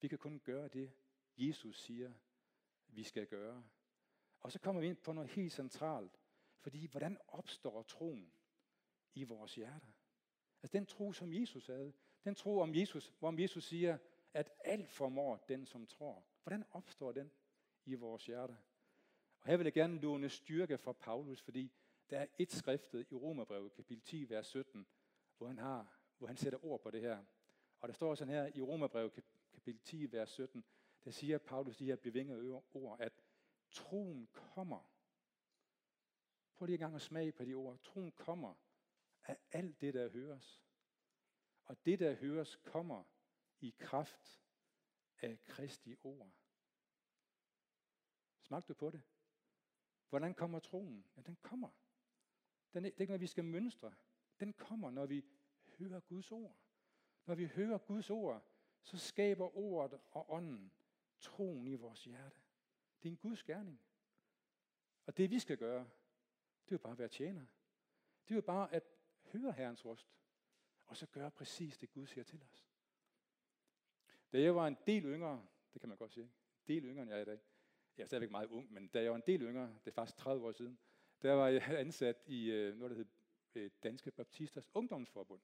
Vi 0.01 0.09
kan 0.09 0.19
kun 0.19 0.41
gøre 0.41 0.69
det, 0.69 0.93
Jesus 1.37 1.81
siger, 1.81 2.13
vi 2.89 3.03
skal 3.03 3.27
gøre. 3.27 3.65
Og 4.41 4.53
så 4.53 4.59
kommer 4.59 4.81
vi 4.81 4.87
ind 4.87 4.97
på 4.97 5.13
noget 5.13 5.31
helt 5.31 5.53
centralt. 5.53 6.21
Fordi 6.59 6.87
hvordan 6.87 7.19
opstår 7.29 7.83
troen 7.83 8.33
i 9.15 9.25
vores 9.25 9.55
hjerter? 9.55 9.93
Altså 10.63 10.79
den 10.79 10.87
tro, 10.87 11.13
som 11.13 11.33
Jesus 11.33 11.67
havde. 11.67 11.93
Den 12.25 12.35
tro 12.35 12.59
om 12.59 12.75
Jesus, 12.75 13.13
hvor 13.19 13.41
Jesus 13.41 13.65
siger, 13.65 13.99
at 14.33 14.51
alt 14.65 14.91
formår 14.91 15.45
den, 15.49 15.67
som 15.67 15.87
tror. 15.87 16.27
Hvordan 16.43 16.65
opstår 16.71 17.13
den 17.13 17.31
i 17.85 17.95
vores 17.95 18.27
hjerter? 18.27 18.57
Og 19.41 19.49
her 19.49 19.57
vil 19.57 19.65
jeg 19.65 19.73
gerne 19.73 20.01
låne 20.01 20.29
styrke 20.29 20.79
fra 20.79 20.93
Paulus, 20.93 21.43
fordi 21.43 21.73
der 22.11 22.19
er 22.19 22.27
et 22.39 22.53
skriftet 22.53 23.07
i 23.11 23.15
Romerbrevet, 23.15 23.73
kapitel 23.73 24.03
10, 24.03 24.31
vers 24.31 24.47
17, 24.47 24.87
hvor 25.39 25.47
han, 25.47 25.59
har, 25.59 25.99
hvor 26.19 26.27
han 26.27 26.37
sætter 26.37 26.65
ord 26.65 26.81
på 26.81 26.91
det 26.91 27.01
her. 27.01 27.25
Og 27.81 27.89
der 27.89 27.95
står 27.95 28.15
sådan 28.15 28.35
her 28.35 28.51
i 28.55 28.63
Romerbrevet, 28.63 29.13
kapitel 29.67 29.85
10, 29.85 30.13
vers 30.13 30.31
17, 30.31 30.65
der 31.05 31.11
siger 31.11 31.39
Paulus 31.39 31.77
de 31.77 31.85
her 31.85 31.97
bevingede 31.97 32.63
ord, 32.75 33.01
at 33.01 33.13
troen 33.71 34.27
kommer. 34.33 34.91
Prøv 36.55 36.67
lige 36.67 36.75
en 36.75 36.81
gang 36.81 36.95
at 36.95 37.03
smage 37.03 37.33
på 37.33 37.45
de 37.45 37.55
ord. 37.55 37.79
Troen 37.79 38.13
kommer 38.13 38.55
af 39.23 39.39
alt 39.53 39.81
det, 39.81 39.95
der 39.95 40.09
høres. 40.09 40.63
Og 41.65 41.85
det, 41.85 41.99
der 41.99 42.15
høres, 42.15 42.57
kommer 42.57 43.05
i 43.61 43.75
kraft 43.79 44.43
af 45.19 45.45
Kristi 45.45 45.97
ord. 46.03 46.31
Smagte 48.43 48.69
du 48.69 48.75
på 48.75 48.91
det? 48.91 49.03
Hvordan 50.09 50.35
kommer 50.35 50.59
troen? 50.59 51.07
Ja, 51.17 51.23
den 51.23 51.37
kommer. 51.43 51.71
Den 52.73 52.85
det 52.85 52.93
er 52.97 53.01
ikke 53.01 53.11
noget, 53.11 53.21
vi 53.21 53.27
skal 53.27 53.45
mønstre. 53.45 53.95
Den 54.41 54.53
kommer, 54.53 54.91
når 54.91 55.07
vi 55.07 55.25
hører 55.79 56.01
Guds 56.01 56.33
ord. 56.33 56.57
Når 57.25 57.35
vi 57.35 57.47
hører 57.47 57.79
Guds 57.79 58.11
ord, 58.11 58.56
så 58.87 58.99
skaber 58.99 59.57
ordet 59.57 60.01
og 60.11 60.33
ånden 60.33 60.73
troen 61.21 61.67
i 61.67 61.75
vores 61.75 62.05
hjerte. 62.05 62.41
Det 63.03 63.09
er 63.09 63.13
en 63.13 63.17
Guds 63.17 63.43
gerning. 63.43 63.81
Og 65.07 65.17
det 65.17 65.31
vi 65.31 65.39
skal 65.39 65.59
gøre, 65.59 65.91
det 66.65 66.73
er 66.73 66.75
jo 66.75 66.79
bare 66.79 66.93
at 66.93 66.99
være 66.99 67.09
tjener. 67.09 67.47
Det 68.25 68.31
er 68.31 68.35
jo 68.35 68.43
bare 68.43 68.75
at 68.75 68.85
høre 69.33 69.53
Herrens 69.53 69.85
røst, 69.85 70.09
og 70.87 70.97
så 70.97 71.07
gøre 71.07 71.31
præcis 71.31 71.79
det 71.79 71.91
Gud 71.91 72.07
siger 72.07 72.25
til 72.25 72.43
os. 72.43 72.67
Da 74.33 74.41
jeg 74.41 74.55
var 74.55 74.67
en 74.67 74.77
del 74.87 75.05
yngre, 75.05 75.47
det 75.73 75.81
kan 75.81 75.89
man 75.89 75.99
godt 75.99 76.13
sige, 76.13 76.25
en 76.25 76.33
del 76.67 76.85
yngre 76.85 77.03
end 77.03 77.11
jeg 77.11 77.19
er 77.19 77.23
i 77.23 77.25
dag, 77.25 77.41
jeg 77.97 78.03
er 78.03 78.07
stadigvæk 78.07 78.31
meget 78.31 78.49
ung, 78.49 78.73
men 78.73 78.89
da 78.89 79.03
jeg 79.03 79.11
var 79.11 79.17
en 79.17 79.23
del 79.27 79.43
yngre, 79.43 79.79
det 79.85 79.91
er 79.91 79.95
faktisk 79.95 80.17
30 80.17 80.47
år 80.47 80.53
siden, 80.53 80.79
der 81.23 81.33
var 81.33 81.49
jeg 81.49 81.63
ansat 81.79 82.17
i 82.27 82.51
øh, 82.51 82.77
noget, 82.77 82.91
der 82.91 82.97
hed 82.97 83.07
øh, 83.55 83.71
Danske 83.83 84.11
Baptisters 84.11 84.69
Ungdomsforbund. 84.75 85.41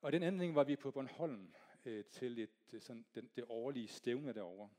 Og 0.00 0.12
den 0.12 0.22
anden 0.22 0.54
var 0.54 0.64
vi 0.64 0.76
på 0.76 0.90
Bornholm 0.90 1.54
øh, 1.84 2.04
til 2.04 2.38
et, 2.38 2.50
øh, 2.72 2.80
sådan, 2.80 3.06
den, 3.14 3.30
det 3.36 3.44
årlige 3.48 3.88
stævne 3.88 4.32
derovre. 4.32 4.70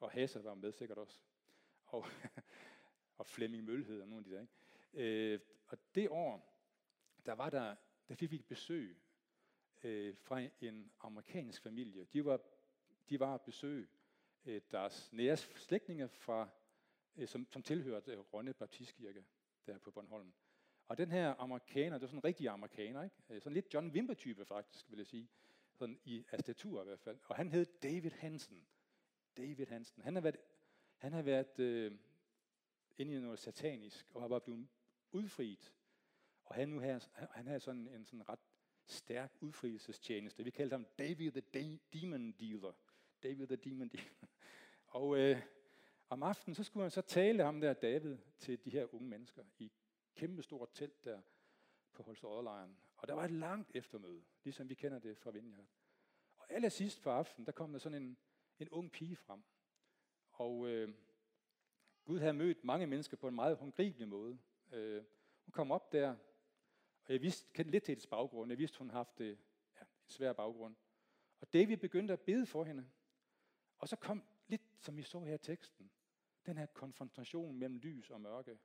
Og 0.00 0.10
Hasser 0.10 0.40
var 0.40 0.54
med 0.54 0.72
sikkert 0.72 0.98
også. 0.98 1.20
Og, 1.86 2.06
og 3.18 3.26
Flemming 3.26 3.64
Mølhed 3.64 4.00
og 4.00 4.08
nogle 4.08 4.24
af 4.24 4.30
de 4.30 4.36
der. 4.36 4.40
Ikke? 4.40 5.34
Øh, 5.34 5.40
og 5.66 5.78
det 5.94 6.08
år, 6.08 6.50
der 7.26 7.32
var 7.32 7.50
der, 7.50 7.76
der 8.08 8.14
fik 8.14 8.30
vi 8.30 8.36
et 8.36 8.44
besøg 8.44 9.00
øh, 9.82 10.16
fra 10.16 10.40
en 10.60 10.92
amerikansk 11.00 11.62
familie. 11.62 12.04
De 12.04 12.24
var, 12.24 12.40
de 13.08 13.20
var 13.20 13.34
at 13.34 13.40
besøge 13.40 13.88
øh, 14.44 14.60
deres 14.70 15.12
nære 15.12 15.36
slægtninge, 15.36 16.08
fra, 16.08 16.48
øh, 17.16 17.28
som, 17.28 17.46
som 17.50 17.62
tilhørte 17.62 18.12
øh, 18.12 18.18
Rønne 18.18 18.54
Baptistkirke 18.54 19.24
der 19.66 19.78
på 19.78 19.90
Bornholm. 19.90 20.32
Og 20.88 20.98
den 20.98 21.10
her 21.10 21.34
amerikaner, 21.38 21.96
det 21.98 22.00
var 22.00 22.06
sådan 22.06 22.18
en 22.18 22.24
rigtig 22.24 22.48
amerikaner, 22.48 23.02
ikke? 23.02 23.16
Øh, 23.30 23.42
sådan 23.42 23.54
lidt 23.54 23.74
John 23.74 23.90
Wimber-type 23.90 24.44
faktisk, 24.44 24.90
vil 24.90 24.96
jeg 24.96 25.06
sige. 25.06 25.28
Sådan 25.80 26.00
i 26.04 26.24
astatur 26.32 26.82
i 26.82 26.84
hvert 26.84 27.00
fald. 27.00 27.18
Og 27.28 27.36
han 27.36 27.52
hed 27.52 27.66
David 27.82 28.10
Hansen. 28.10 28.66
David 29.36 29.66
Hansen. 29.66 30.02
Han 30.02 30.14
har 30.14 30.20
været, 30.20 30.36
han 30.96 31.12
har 31.12 31.22
været 31.22 31.58
øh, 31.58 31.92
inde 32.98 33.16
i 33.16 33.20
noget 33.20 33.38
satanisk, 33.38 34.06
og 34.14 34.20
har 34.20 34.28
bare 34.28 34.40
blevet 34.40 34.68
udfriet. 35.12 35.74
Og 36.44 36.54
han 36.54 36.68
nu 36.68 36.78
her, 36.78 37.08
han 37.30 37.46
havde 37.46 37.60
sådan 37.60 37.88
en 37.88 38.04
sådan 38.04 38.28
ret 38.28 38.40
stærk 38.86 39.32
udfrielsestjeneste. 39.40 40.44
Vi 40.44 40.50
kaldte 40.50 40.74
ham 40.74 40.86
David 40.98 41.32
the 41.32 41.78
Demon 41.92 42.32
Dealer. 42.32 42.72
David 43.22 43.46
the 43.46 43.56
Demon 43.56 43.88
Dealer. 43.88 44.26
og 45.00 45.18
øh, 45.18 45.42
om 46.08 46.22
aftenen, 46.22 46.54
så 46.54 46.64
skulle 46.64 46.84
han 46.84 46.90
så 46.90 47.02
tale 47.02 47.44
ham 47.44 47.60
der, 47.60 47.72
David, 47.72 48.18
til 48.38 48.64
de 48.64 48.70
her 48.70 48.94
unge 48.94 49.08
mennesker 49.08 49.44
i 49.58 49.72
kæmpe 50.14 50.42
stort 50.42 50.68
telt 50.74 51.04
der 51.04 51.20
på 51.92 52.02
Holstøjlejren. 52.02 52.76
Og 53.00 53.08
der 53.08 53.14
var 53.14 53.24
et 53.24 53.30
langt 53.30 53.70
eftermøde, 53.74 54.22
ligesom 54.44 54.68
vi 54.68 54.74
kender 54.74 54.98
det 54.98 55.18
fra 55.18 55.30
Vineyard. 55.30 55.66
Og 56.36 56.52
allersidst 56.52 57.02
på 57.02 57.10
aftenen, 57.10 57.46
der 57.46 57.52
kom 57.52 57.72
der 57.72 57.78
sådan 57.78 58.02
en, 58.02 58.18
en 58.58 58.68
ung 58.68 58.92
pige 58.92 59.16
frem. 59.16 59.42
Og 60.32 60.68
øh, 60.68 60.94
Gud 62.04 62.18
havde 62.18 62.32
mødt 62.32 62.64
mange 62.64 62.86
mennesker 62.86 63.16
på 63.16 63.28
en 63.28 63.34
meget 63.34 63.56
håndgribelig 63.56 64.08
måde. 64.08 64.38
Øh, 64.72 65.04
hun 65.44 65.52
kom 65.52 65.70
op 65.70 65.92
der, 65.92 66.16
og 67.04 67.12
jeg 67.12 67.22
vidste, 67.22 67.52
kendte 67.52 67.70
lidt 67.70 67.84
til 67.84 67.92
hendes 67.92 68.06
baggrund. 68.06 68.50
Jeg 68.50 68.58
vidste, 68.58 68.78
hun 68.78 68.90
havde 68.90 68.98
haft 68.98 69.20
øh, 69.20 69.36
ja, 69.76 69.80
en 69.80 70.08
svær 70.08 70.32
baggrund. 70.32 70.76
Og 71.40 71.52
David 71.52 71.76
begyndte 71.76 72.12
at 72.12 72.20
bede 72.20 72.46
for 72.46 72.64
hende. 72.64 72.90
Og 73.78 73.88
så 73.88 73.96
kom 73.96 74.24
lidt, 74.46 74.62
som 74.78 74.98
I 74.98 75.02
så 75.02 75.20
her 75.20 75.34
i 75.34 75.38
teksten, 75.38 75.90
den 76.46 76.58
her 76.58 76.66
konfrontation 76.66 77.56
mellem 77.56 77.78
lys 77.78 78.10
og 78.10 78.20
mørke. 78.20 78.58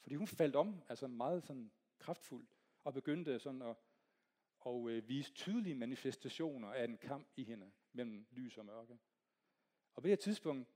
Fordi 0.00 0.14
hun 0.14 0.26
faldt 0.26 0.56
om, 0.56 0.82
altså 0.88 1.06
meget 1.06 1.42
sådan 1.42 1.72
kraftfuldt, 1.98 2.53
og 2.84 2.94
begyndte 2.94 3.38
sådan 3.38 3.62
at, 3.62 3.76
at 4.66 4.88
øh, 4.88 5.08
vise 5.08 5.32
tydelige 5.32 5.74
manifestationer 5.74 6.68
af 6.68 6.84
en 6.84 6.98
kamp 6.98 7.28
i 7.36 7.44
hende 7.44 7.72
mellem 7.92 8.26
lys 8.30 8.58
og 8.58 8.66
mørke. 8.66 8.98
Og 9.94 10.02
på 10.02 10.06
det 10.06 10.10
her 10.10 10.16
tidspunkt, 10.16 10.68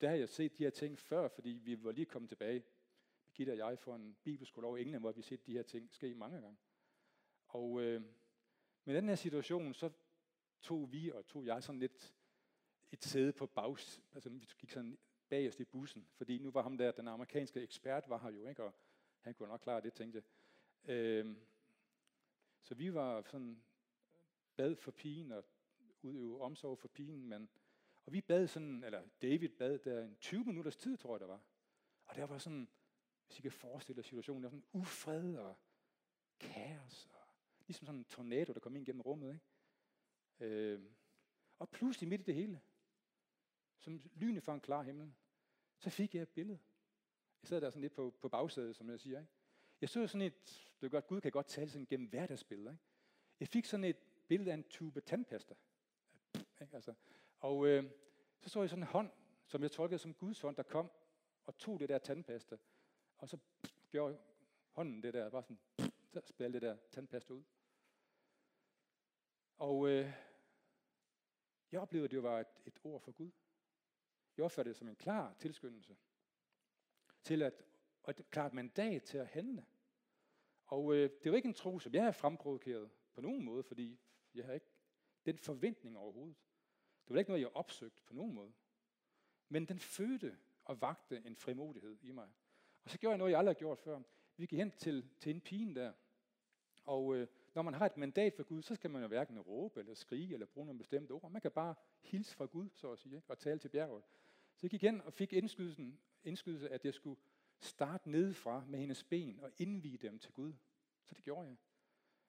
der 0.00 0.08
har 0.08 0.16
jeg 0.16 0.28
set 0.28 0.58
de 0.58 0.62
her 0.62 0.70
ting 0.70 0.98
før, 0.98 1.28
fordi 1.28 1.50
vi 1.50 1.84
var 1.84 1.92
lige 1.92 2.06
kommet 2.06 2.28
tilbage, 2.28 2.64
Birgitte 3.24 3.50
og 3.50 3.56
jeg, 3.56 3.78
for 3.78 3.94
en 3.94 4.16
bibelskole 4.24 4.66
over 4.66 4.76
i 4.76 4.82
England, 4.82 5.02
hvor 5.02 5.12
vi 5.12 5.20
har 5.20 5.22
set 5.22 5.46
de 5.46 5.52
her 5.52 5.62
ting 5.62 5.94
ske 5.94 6.14
mange 6.14 6.40
gange. 6.40 6.58
Og 7.48 7.82
øh, 7.82 8.02
med 8.84 8.94
den 8.94 9.08
her 9.08 9.14
situation, 9.14 9.74
så 9.74 9.90
tog 10.60 10.92
vi 10.92 11.10
og 11.10 11.26
tog 11.26 11.46
jeg 11.46 11.62
sådan 11.62 11.80
lidt 11.80 12.14
et 12.92 13.04
sæde 13.04 13.32
på 13.32 13.46
bags, 13.46 14.02
altså 14.12 14.28
vi 14.28 14.38
gik 14.58 14.70
sådan 14.70 14.98
bagerst 15.28 15.60
i 15.60 15.64
bussen, 15.64 16.08
fordi 16.12 16.38
nu 16.38 16.50
var 16.50 16.62
ham 16.62 16.78
der, 16.78 16.92
den 16.92 17.08
amerikanske 17.08 17.60
ekspert 17.60 18.08
var 18.08 18.18
her 18.18 18.30
jo, 18.30 18.46
ikke? 18.46 18.64
og 18.64 18.74
han 19.20 19.34
kunne 19.34 19.48
nok 19.48 19.60
klare 19.60 19.80
det, 19.80 19.92
tænkte 19.92 20.16
jeg. 20.16 20.24
Øh, 20.84 21.36
så 22.60 22.74
vi 22.74 22.94
var 22.94 23.22
sådan 23.22 23.62
bad 24.56 24.76
for 24.76 24.90
pigen 24.90 25.32
og 25.32 25.44
udøve 26.02 26.42
omsorg 26.42 26.78
for 26.78 26.88
pigen, 26.88 27.28
men, 27.28 27.48
og 28.06 28.12
vi 28.12 28.20
bad 28.20 28.46
sådan, 28.46 28.84
eller 28.84 29.02
David 29.22 29.48
bad 29.48 29.78
der 29.78 30.04
en 30.04 30.16
20 30.20 30.44
minutters 30.44 30.76
tid, 30.76 30.96
tror 30.96 31.14
jeg, 31.14 31.20
der 31.20 31.26
var. 31.26 31.40
Og 32.06 32.16
der 32.16 32.26
var 32.26 32.38
sådan, 32.38 32.68
hvis 33.26 33.38
I 33.38 33.42
kan 33.42 33.52
forestille 33.52 33.98
jer 33.98 34.02
situationen, 34.02 34.42
der 34.42 34.48
var 34.48 34.56
sådan 34.56 34.66
ufred 34.72 35.36
og 35.36 35.56
kaos, 36.40 37.06
og 37.06 37.26
ligesom 37.66 37.86
sådan 37.86 37.98
en 37.98 38.04
tornado, 38.04 38.52
der 38.52 38.60
kom 38.60 38.76
ind 38.76 38.86
gennem 38.86 39.00
rummet. 39.00 39.40
Ikke? 40.40 40.54
Øh, 40.54 40.82
og 41.58 41.70
pludselig 41.70 42.08
midt 42.08 42.20
i 42.20 42.24
det 42.24 42.34
hele, 42.34 42.60
som 43.78 44.00
lynet 44.14 44.42
fra 44.42 44.54
en 44.54 44.60
klar 44.60 44.82
himmel, 44.82 45.12
så 45.78 45.90
fik 45.90 46.14
jeg 46.14 46.22
et 46.22 46.28
billede. 46.28 46.58
Jeg 47.42 47.48
sad 47.48 47.60
der 47.60 47.70
sådan 47.70 47.82
lidt 47.82 47.92
på, 47.92 48.14
på 48.20 48.28
bagsædet, 48.28 48.76
som 48.76 48.90
jeg 48.90 49.00
siger. 49.00 49.20
Ikke? 49.20 49.32
Jeg 49.80 49.88
så 49.88 50.06
sådan 50.06 50.26
et, 50.26 50.66
det 50.80 50.86
er 50.86 50.90
godt, 50.90 51.06
Gud 51.06 51.20
kan 51.20 51.32
godt 51.32 51.46
tale 51.46 51.70
sådan 51.70 51.86
gennem 51.86 52.08
hverdagsbilleder. 52.08 52.70
Ikke? 52.70 52.84
Jeg 53.40 53.48
fik 53.48 53.64
sådan 53.64 53.84
et 53.84 53.96
billede 54.28 54.50
af 54.50 54.54
en 54.54 54.64
tube 54.64 55.00
tandpasta. 55.00 55.54
Ikke? 56.34 56.74
Altså, 56.74 56.94
og 57.38 57.66
øh, 57.66 57.90
så 58.40 58.48
så 58.48 58.60
jeg 58.60 58.70
sådan 58.70 58.82
en 58.82 58.88
hånd, 58.88 59.10
som 59.46 59.62
jeg 59.62 59.70
tolkede 59.70 59.98
som 59.98 60.14
Guds 60.14 60.40
hånd, 60.40 60.56
der 60.56 60.62
kom 60.62 60.90
og 61.46 61.58
tog 61.58 61.80
det 61.80 61.88
der 61.88 61.98
tandpasta. 61.98 62.56
Og 63.18 63.28
så 63.28 63.38
gjorde 63.90 64.18
hånden 64.70 65.02
det 65.02 65.14
der, 65.14 65.30
bare 65.30 65.42
sådan, 65.42 65.58
så 66.12 66.20
spillede 66.24 66.52
det 66.60 66.62
der 66.62 66.76
tandpasta 66.90 67.32
ud. 67.32 67.42
Og 69.56 69.88
øh, 69.88 70.12
jeg 71.72 71.80
oplevede, 71.80 72.04
at 72.04 72.10
det 72.10 72.22
var 72.22 72.40
et, 72.40 72.62
et 72.66 72.80
ord 72.84 73.00
for 73.00 73.12
Gud. 73.12 73.30
Jeg 74.36 74.44
opfattede 74.44 74.72
det 74.72 74.78
som 74.78 74.88
en 74.88 74.96
klar 74.96 75.34
tilskyndelse 75.38 75.96
til 77.22 77.42
at, 77.42 77.64
og 78.02 78.10
et 78.10 78.30
klart 78.30 78.52
mandat 78.52 79.02
til 79.02 79.18
at 79.18 79.26
handle. 79.26 79.64
Og 80.66 80.94
øh, 80.94 81.10
det 81.24 81.32
var 81.32 81.36
ikke 81.36 81.48
en 81.48 81.54
tro, 81.54 81.78
som 81.78 81.94
jeg 81.94 82.04
har 82.04 82.12
fremprovokeret 82.12 82.90
på 83.14 83.20
nogen 83.20 83.44
måde, 83.44 83.62
fordi 83.62 84.00
jeg 84.34 84.44
har 84.44 84.52
ikke 84.52 84.66
den 85.26 85.38
forventning 85.38 85.98
overhovedet. 85.98 86.36
Det 87.08 87.14
var 87.14 87.18
ikke 87.18 87.30
noget, 87.30 87.40
jeg 87.40 87.56
opsøgte 87.56 88.02
på 88.02 88.14
nogen 88.14 88.34
måde. 88.34 88.52
Men 89.48 89.64
den 89.64 89.78
fødte 89.78 90.38
og 90.64 90.80
vagte 90.80 91.22
en 91.26 91.36
frimodighed 91.36 91.98
i 92.02 92.12
mig. 92.12 92.28
Og 92.84 92.90
så 92.90 92.98
gjorde 92.98 93.12
jeg 93.12 93.18
noget, 93.18 93.30
jeg 93.30 93.38
aldrig 93.38 93.54
har 93.54 93.58
gjort 93.58 93.78
før. 93.78 94.00
Vi 94.36 94.46
gik 94.46 94.58
hen 94.58 94.70
til, 94.70 95.10
til 95.18 95.34
en 95.34 95.40
pige 95.40 95.74
der. 95.74 95.92
Og 96.84 97.16
øh, 97.16 97.28
når 97.54 97.62
man 97.62 97.74
har 97.74 97.86
et 97.86 97.96
mandat 97.96 98.34
for 98.34 98.42
Gud, 98.42 98.62
så 98.62 98.74
skal 98.74 98.90
man 98.90 99.02
jo 99.02 99.08
hverken 99.08 99.40
råbe 99.40 99.80
eller 99.80 99.94
skrige 99.94 100.32
eller 100.32 100.46
bruge 100.46 100.66
nogle 100.66 100.78
bestemte 100.78 101.12
ord. 101.12 101.30
Man 101.30 101.40
kan 101.40 101.50
bare 101.50 101.74
hilse 102.00 102.34
fra 102.34 102.46
Gud, 102.46 102.68
så 102.74 102.92
at 102.92 102.98
sige, 102.98 103.16
ikke? 103.16 103.30
og 103.30 103.38
tale 103.38 103.58
til 103.58 103.68
bjerget. 103.68 104.04
Så 104.56 104.60
jeg 104.62 104.70
gik 104.70 104.82
hen 104.82 105.00
og 105.00 105.12
fik 105.12 105.32
indskydelsen, 105.32 106.00
indskydelse, 106.24 106.68
at 106.68 106.84
jeg 106.84 106.94
skulle 106.94 107.20
starte 107.60 108.10
nedefra 108.10 108.64
med 108.68 108.78
hendes 108.78 109.04
ben 109.04 109.40
og 109.40 109.50
indvige 109.58 109.98
dem 109.98 110.18
til 110.18 110.32
Gud. 110.32 110.52
Så 111.04 111.14
det 111.14 111.24
gjorde 111.24 111.48
jeg. 111.48 111.56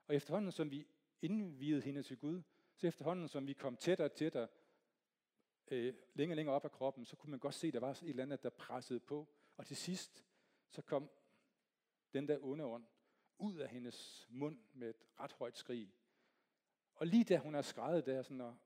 Og 0.08 0.15
efterhånden, 0.15 0.52
som 0.52 0.72
vi 0.72 0.88
indviede 1.22 1.82
hende 1.82 2.04
til 2.04 2.17
Gud, 2.17 2.41
så 2.76 2.88
efterhånden, 2.88 3.28
som 3.28 3.48
vi 3.48 3.54
kom 3.54 3.78
tættere 3.78 4.08
og 4.08 4.13
tættere, 4.13 4.48
øh, 5.72 5.94
længere 6.13 6.34
og 6.34 6.36
længere 6.36 6.56
op 6.56 6.65
af 6.65 6.72
kroppen, 6.72 7.06
så 7.06 7.15
kunne 7.15 7.32
man 7.32 7.39
godt 7.39 7.56
se, 7.56 7.67
at 7.67 7.74
der 7.74 7.80
var 7.80 7.91
et 7.91 8.10
eller 8.10 8.24
andet, 8.24 8.44
der 8.44 8.50
pressede 8.50 9.00
på. 9.00 9.28
Og 9.58 9.65
til 9.65 9.78
sidst, 9.78 10.26
så 10.70 10.82
kom 10.82 11.10
den 12.13 12.28
der 12.28 12.39
onde 12.41 12.65
ånd 12.65 12.86
ud 13.38 13.58
af 13.58 13.70
hendes 13.70 14.28
mund 14.30 14.60
med 14.74 14.89
et 14.89 15.06
ret 15.20 15.32
højt 15.32 15.58
skrig. 15.58 15.94
Og 16.96 17.08
lige 17.08 17.24
da 17.24 17.38
hun 17.38 17.54
har 17.54 17.62
skrevet 17.62 18.06
der, 18.06 18.22
sådan, 18.22 18.41
og, 18.41 18.58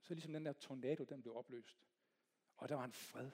så 0.00 0.14
ligesom 0.14 0.32
den 0.32 0.46
der 0.46 0.52
tornado, 0.52 1.04
den 1.04 1.22
blev 1.22 1.36
opløst. 1.36 1.86
Og 2.56 2.68
der 2.68 2.74
var 2.74 2.84
en 2.84 2.92
fred. 2.92 3.30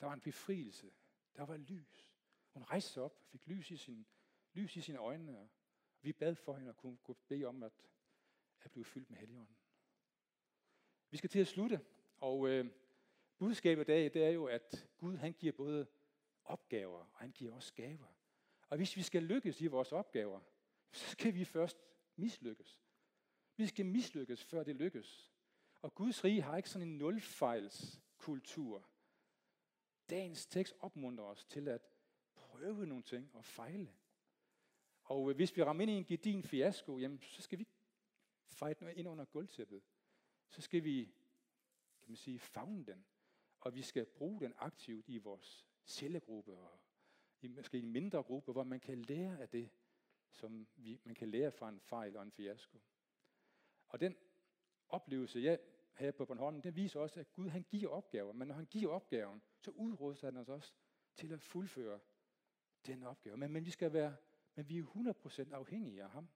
Der 0.00 0.06
var 0.06 0.14
en 0.14 0.20
befrielse. 0.20 0.90
Der 1.36 1.42
var 1.42 1.56
lys. 1.56 2.12
Hun 2.52 2.62
rejste 2.62 2.90
sig 2.90 3.02
op 3.02 3.16
og 3.20 3.26
fik 3.26 3.46
lys 3.46 3.70
i, 3.70 3.76
sin, 3.76 4.06
lys 4.52 4.76
i 4.76 4.80
sine 4.80 4.98
øjne. 4.98 5.38
Og 5.38 5.50
vi 6.02 6.12
bad 6.12 6.34
for 6.34 6.56
hende 6.56 6.70
og 6.70 6.76
kunne, 6.76 6.96
kunne 6.96 7.14
bede 7.28 7.44
om 7.44 7.62
at, 7.62 7.72
at 8.62 8.70
blive 8.70 8.84
fyldt 8.84 9.10
med 9.10 9.18
helligånden. 9.18 9.56
Vi 11.10 11.16
skal 11.16 11.30
til 11.30 11.38
at 11.38 11.46
slutte, 11.46 11.80
og 12.16 12.48
øh, 12.48 12.70
budskabet 13.38 13.82
i 13.82 13.86
dag, 13.86 14.04
det 14.14 14.24
er 14.24 14.30
jo, 14.30 14.44
at 14.44 14.88
Gud 14.98 15.16
han 15.16 15.32
giver 15.32 15.52
både 15.52 15.86
opgaver, 16.44 16.98
og 16.98 17.18
han 17.18 17.30
giver 17.32 17.54
også 17.54 17.74
gaver. 17.74 18.16
Og 18.68 18.76
hvis 18.76 18.96
vi 18.96 19.02
skal 19.02 19.22
lykkes 19.22 19.60
i 19.60 19.66
vores 19.66 19.92
opgaver, 19.92 20.40
så 20.92 21.10
skal 21.10 21.34
vi 21.34 21.44
først 21.44 21.78
mislykkes. 22.16 22.82
Vi 23.56 23.66
skal 23.66 23.86
mislykkes, 23.86 24.44
før 24.44 24.62
det 24.62 24.76
lykkes. 24.76 25.32
Og 25.82 25.94
Guds 25.94 26.24
rige 26.24 26.42
har 26.42 26.56
ikke 26.56 26.70
sådan 26.70 26.88
en 26.88 26.98
nulfejlskultur. 26.98 28.88
Dagens 30.12 30.46
tekst 30.46 30.74
opmuntrer 30.80 31.24
os 31.24 31.44
til 31.44 31.68
at 31.68 31.82
prøve 32.34 32.86
nogle 32.86 33.02
ting 33.02 33.30
og 33.34 33.44
fejle. 33.44 33.92
Og 35.02 35.30
øh, 35.30 35.36
hvis 35.36 35.56
vi 35.56 35.62
rammer 35.62 35.82
ind 35.82 35.90
i 35.90 35.94
en 35.94 36.04
gedin 36.04 36.42
fiasko, 36.42 36.98
jamen, 36.98 37.20
så 37.22 37.42
skal 37.42 37.58
vi 37.58 37.66
fejle 38.48 38.76
noget 38.80 38.96
ind 38.96 39.08
under 39.08 39.24
gulvtæppet. 39.24 39.82
Så 40.48 40.60
skal 40.60 40.84
vi, 40.84 41.04
kan 42.00 42.10
man 42.10 42.16
sige, 42.16 42.38
fagne 42.38 42.84
den. 42.84 43.04
Og 43.60 43.74
vi 43.74 43.82
skal 43.82 44.06
bruge 44.06 44.40
den 44.40 44.54
aktivt 44.56 45.08
i 45.08 45.18
vores 45.18 45.66
cellegruppe 45.84 46.52
og 46.56 46.80
i 47.40 47.48
måske 47.48 47.78
en 47.78 47.90
mindre 47.92 48.22
gruppe, 48.22 48.52
hvor 48.52 48.64
man 48.64 48.80
kan 48.80 48.98
lære 48.98 49.40
af 49.40 49.48
det, 49.48 49.70
som 50.30 50.66
vi, 50.76 51.00
man 51.04 51.14
kan 51.14 51.28
lære 51.28 51.52
fra 51.52 51.68
en 51.68 51.80
fejl 51.80 52.16
og 52.16 52.22
en 52.22 52.32
fiasko. 52.32 52.80
Og 53.88 54.00
den 54.00 54.16
oplevelse, 54.88 55.40
jeg 55.40 55.58
havde 55.92 56.12
på 56.12 56.24
Bornholm, 56.24 56.62
den 56.62 56.76
viser 56.76 57.00
også, 57.00 57.20
at 57.20 57.32
Gud 57.32 57.48
han 57.48 57.62
giver 57.62 57.90
opgaver, 57.90 58.32
men 58.32 58.48
når 58.48 58.54
han 58.54 58.66
giver 58.66 58.90
opgaven, 58.90 59.42
så 59.60 59.70
udruster 59.70 60.26
han 60.26 60.36
os 60.36 60.48
også 60.48 60.72
til 61.14 61.32
at 61.32 61.40
fuldføre 61.40 62.00
den 62.86 63.02
opgave. 63.02 63.36
Men, 63.36 63.52
men 63.52 63.64
vi 63.64 63.70
skal 63.70 63.92
være, 63.92 64.16
men 64.54 64.68
vi 64.68 64.78
er 64.78 64.84
100% 65.50 65.54
afhængige 65.54 66.02
af 66.02 66.10
ham. 66.10 66.28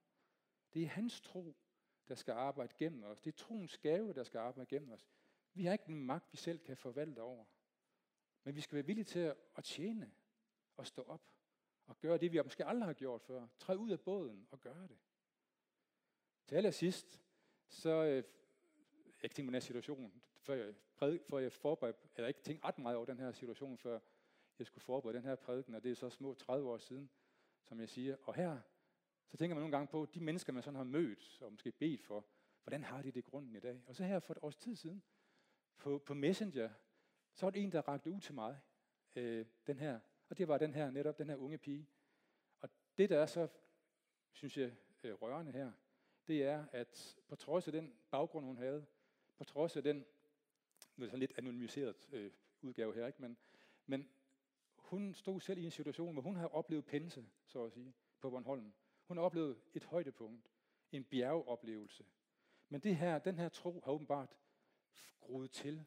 Det 0.73 0.83
er 0.83 0.87
hans 0.87 1.21
tro, 1.21 1.55
der 2.07 2.15
skal 2.15 2.31
arbejde 2.31 2.73
gennem 2.77 3.03
os. 3.03 3.19
Det 3.19 3.33
er 3.33 3.37
troens 3.37 3.77
gave, 3.77 4.13
der 4.13 4.23
skal 4.23 4.37
arbejde 4.37 4.69
gennem 4.69 4.91
os. 4.91 5.07
Vi 5.53 5.65
har 5.65 5.73
ikke 5.73 5.85
den 5.85 6.05
magt, 6.05 6.31
vi 6.31 6.37
selv 6.37 6.59
kan 6.59 6.77
forvalte 6.77 7.21
over. 7.21 7.45
Men 8.43 8.55
vi 8.55 8.61
skal 8.61 8.75
være 8.75 8.85
villige 8.85 9.05
til 9.05 9.35
at 9.55 9.63
tjene 9.63 10.11
og 10.77 10.87
stå 10.87 11.01
op 11.01 11.31
og 11.85 11.99
gøre 11.99 12.17
det, 12.17 12.31
vi 12.31 12.41
måske 12.41 12.65
aldrig 12.65 12.87
har 12.87 12.93
gjort 12.93 13.21
før. 13.21 13.47
Træd 13.59 13.77
ud 13.77 13.91
af 13.91 13.99
båden 14.01 14.47
og 14.51 14.61
gøre 14.61 14.87
det. 14.87 14.97
Til 16.47 16.55
allersidst, 16.55 17.21
så 17.69 17.89
øh, 17.89 18.23
jeg 19.17 19.23
ikke 19.23 19.35
tænkt 19.35 19.47
på 19.47 19.51
den 19.51 19.55
her 19.55 19.59
situation, 19.59 20.21
før 20.37 20.53
jeg, 20.53 20.75
præd, 20.97 21.19
før 21.29 21.37
jeg 21.37 21.51
forberedte, 21.51 21.99
eller 22.15 22.27
ikke 22.27 22.41
tænkt 22.41 22.63
ret 22.63 22.77
meget 22.77 22.97
over 22.97 23.05
den 23.05 23.19
her 23.19 23.31
situation, 23.31 23.77
før 23.77 23.99
jeg 24.59 24.67
skulle 24.67 24.83
forberede 24.83 25.17
den 25.17 25.25
her 25.25 25.35
prædiken, 25.35 25.75
og 25.75 25.83
det 25.83 25.91
er 25.91 25.95
så 25.95 26.09
små 26.09 26.33
30 26.33 26.69
år 26.69 26.77
siden, 26.77 27.09
som 27.63 27.79
jeg 27.79 27.89
siger. 27.89 28.15
Og 28.23 28.35
her, 28.35 28.59
så 29.27 29.37
tænker 29.37 29.55
man 29.55 29.61
nogle 29.61 29.77
gange 29.77 29.87
på, 29.87 30.07
de 30.13 30.19
mennesker, 30.19 30.53
man 30.53 30.63
sådan 30.63 30.77
har 30.77 30.83
mødt, 30.83 31.41
og 31.41 31.51
måske 31.51 31.71
bedt 31.71 32.01
for, 32.01 32.25
hvordan 32.63 32.83
har 32.83 33.01
de 33.01 33.11
det 33.11 33.25
grunden 33.25 33.55
i 33.55 33.59
dag? 33.59 33.83
Og 33.87 33.95
så 33.95 34.03
her 34.03 34.19
for 34.19 34.33
et 34.33 34.39
års 34.41 34.55
tid 34.55 34.75
siden, 34.75 35.03
på, 35.77 35.97
på 35.97 36.13
Messenger, 36.13 36.69
så 37.33 37.45
var 37.45 37.51
det 37.51 37.63
en, 37.63 37.71
der 37.71 37.81
rakte 37.81 38.11
ud 38.11 38.19
til 38.19 38.33
mig, 38.33 38.59
øh, 39.15 39.45
den 39.67 39.79
her, 39.79 39.99
og 40.29 40.37
det 40.37 40.47
var 40.47 40.57
den 40.57 40.73
her, 40.73 40.91
netop 40.91 41.17
den 41.17 41.29
her 41.29 41.35
unge 41.35 41.57
pige. 41.57 41.87
Og 42.59 42.69
det, 42.97 43.09
der 43.09 43.19
er 43.19 43.25
så, 43.25 43.47
synes 44.31 44.57
jeg, 44.57 44.75
øh, 45.03 45.13
rørende 45.13 45.51
her, 45.51 45.71
det 46.27 46.43
er, 46.43 46.65
at 46.71 47.17
på 47.27 47.35
trods 47.35 47.67
af 47.67 47.71
den 47.71 47.93
baggrund, 48.11 48.45
hun 48.45 48.57
havde, 48.57 48.85
på 49.37 49.43
trods 49.43 49.77
af 49.77 49.83
den, 49.83 50.05
nu 50.95 51.05
er 51.05 51.09
sådan 51.09 51.19
lidt 51.19 51.33
anonymiseret 51.37 52.09
øh, 52.11 52.31
udgave 52.61 52.95
her, 52.95 53.07
ikke? 53.07 53.21
Men, 53.21 53.37
men 53.85 54.09
hun 54.75 55.13
stod 55.13 55.39
selv 55.39 55.59
i 55.59 55.65
en 55.65 55.71
situation, 55.71 56.13
hvor 56.13 56.21
hun 56.21 56.35
havde 56.35 56.51
oplevet 56.51 56.85
pense, 56.85 57.25
så 57.45 57.65
at 57.65 57.73
sige, 57.73 57.93
på 58.19 58.29
Bornholm. 58.29 58.73
Hun 59.07 59.17
har 59.17 59.23
oplevet 59.23 59.61
et 59.73 59.83
højdepunkt, 59.83 60.51
en 60.91 61.03
bjergeoplevelse. 61.03 62.05
Men 62.69 62.81
det 62.81 62.95
her, 62.95 63.19
den 63.19 63.37
her 63.37 63.49
tro 63.49 63.81
har 63.83 63.91
åbenbart 63.91 64.37
groet 65.19 65.51
til 65.51 65.85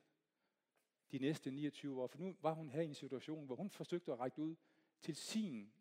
de 1.12 1.18
næste 1.18 1.50
29 1.50 2.02
år. 2.02 2.06
For 2.06 2.18
nu 2.18 2.36
var 2.40 2.52
hun 2.52 2.70
her 2.70 2.80
i 2.80 2.84
en 2.84 2.94
situation, 2.94 3.46
hvor 3.46 3.56
hun 3.56 3.70
forsøgte 3.70 4.12
at 4.12 4.18
række 4.18 4.38
ud 4.42 4.56
til 5.00 5.16
sin, 5.16 5.72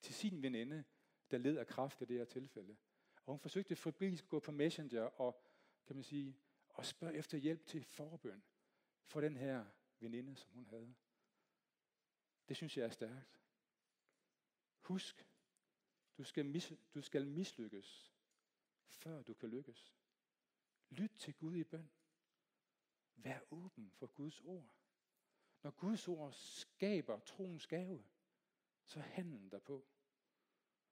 til 0.00 0.14
sin 0.14 0.42
veninde, 0.42 0.84
der 1.30 1.38
led 1.38 1.56
af 1.56 1.66
kraft 1.66 2.00
i 2.00 2.04
det 2.04 2.18
her 2.18 2.24
tilfælde. 2.24 2.76
Og 3.24 3.32
hun 3.32 3.40
forsøgte 3.40 3.76
forbi 3.76 4.12
at 4.12 4.24
gå 4.28 4.38
på 4.38 4.52
Messenger 4.52 5.02
og, 5.02 5.44
kan 5.86 5.96
man 5.96 6.02
sige, 6.02 6.36
og 6.78 6.86
spørg 6.86 7.14
efter 7.14 7.38
hjælp 7.38 7.66
til 7.66 7.84
forbøn 7.84 8.42
for 9.04 9.20
den 9.20 9.36
her 9.36 9.66
veninde, 10.00 10.36
som 10.36 10.50
hun 10.50 10.66
havde. 10.66 10.94
Det 12.48 12.56
synes 12.56 12.76
jeg 12.76 12.84
er 12.86 12.90
stærkt. 12.90 13.40
Husk, 14.80 15.26
du 16.18 16.24
skal, 16.24 16.46
mis, 16.46 16.72
du 16.94 17.02
skal 17.02 17.26
mislykkes, 17.26 18.14
før 18.86 19.22
du 19.22 19.34
kan 19.34 19.48
lykkes. 19.48 19.94
Lyt 20.90 21.12
til 21.18 21.34
Gud 21.34 21.56
i 21.56 21.64
bøn. 21.64 21.90
Vær 23.14 23.40
åben 23.50 23.90
for 23.90 24.06
Guds 24.06 24.40
ord. 24.40 24.74
Når 25.62 25.70
Guds 25.70 26.08
ord 26.08 26.32
skaber 26.32 27.20
troens 27.20 27.66
gave, 27.66 28.04
så 28.84 29.00
handler 29.00 29.48
der 29.48 29.58
på. 29.58 29.86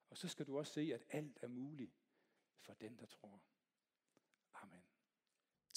Og 0.09 0.17
så 0.17 0.27
skal 0.27 0.47
du 0.47 0.57
også 0.57 0.73
se, 0.73 0.93
at 0.93 1.05
alt 1.09 1.37
er 1.41 1.47
muligt 1.47 1.93
for 2.57 2.73
den, 2.73 2.99
der 2.99 3.05
tror. 3.05 3.41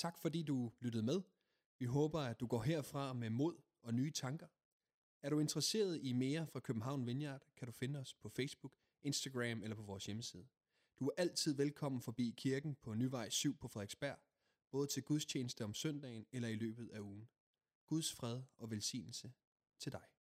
Tak 0.01 0.19
fordi 0.19 0.43
du 0.43 0.73
lyttede 0.81 1.03
med. 1.03 1.23
Vi 1.79 1.85
håber, 1.85 2.21
at 2.21 2.41
du 2.41 2.47
går 2.47 2.63
herfra 2.63 3.13
med 3.13 3.31
mod 3.31 3.63
og 3.83 3.95
nye 3.95 4.11
tanker. 4.11 4.47
Er 5.23 5.31
du 5.31 5.41
interesseret 5.41 6.01
i 6.03 6.13
mere 6.13 6.47
fra 6.47 6.61
København 6.61 7.07
Vineyard, 7.07 7.43
kan 7.57 7.67
du 7.67 7.73
finde 7.73 7.99
os 7.99 8.15
på 8.15 8.29
Facebook, 8.29 8.73
Instagram 9.03 9.63
eller 9.63 9.77
på 9.77 9.83
vores 9.83 10.07
hjemmeside. 10.07 10.47
Du 10.99 11.07
er 11.07 11.13
altid 11.17 11.57
velkommen 11.57 12.01
forbi 12.01 12.35
kirken 12.37 12.75
på 12.75 12.95
Nyvej 12.95 13.29
7 13.29 13.57
på 13.57 13.69
Frederiksberg, 13.69 14.19
både 14.71 14.87
til 14.87 15.03
gudstjeneste 15.03 15.65
om 15.65 15.75
søndagen 15.75 16.27
eller 16.33 16.49
i 16.49 16.55
løbet 16.55 16.89
af 16.89 17.01
ugen. 17.01 17.29
Guds 17.87 18.13
fred 18.13 18.43
og 18.57 18.71
velsignelse 18.71 19.33
til 19.79 19.93
dig. 19.93 20.11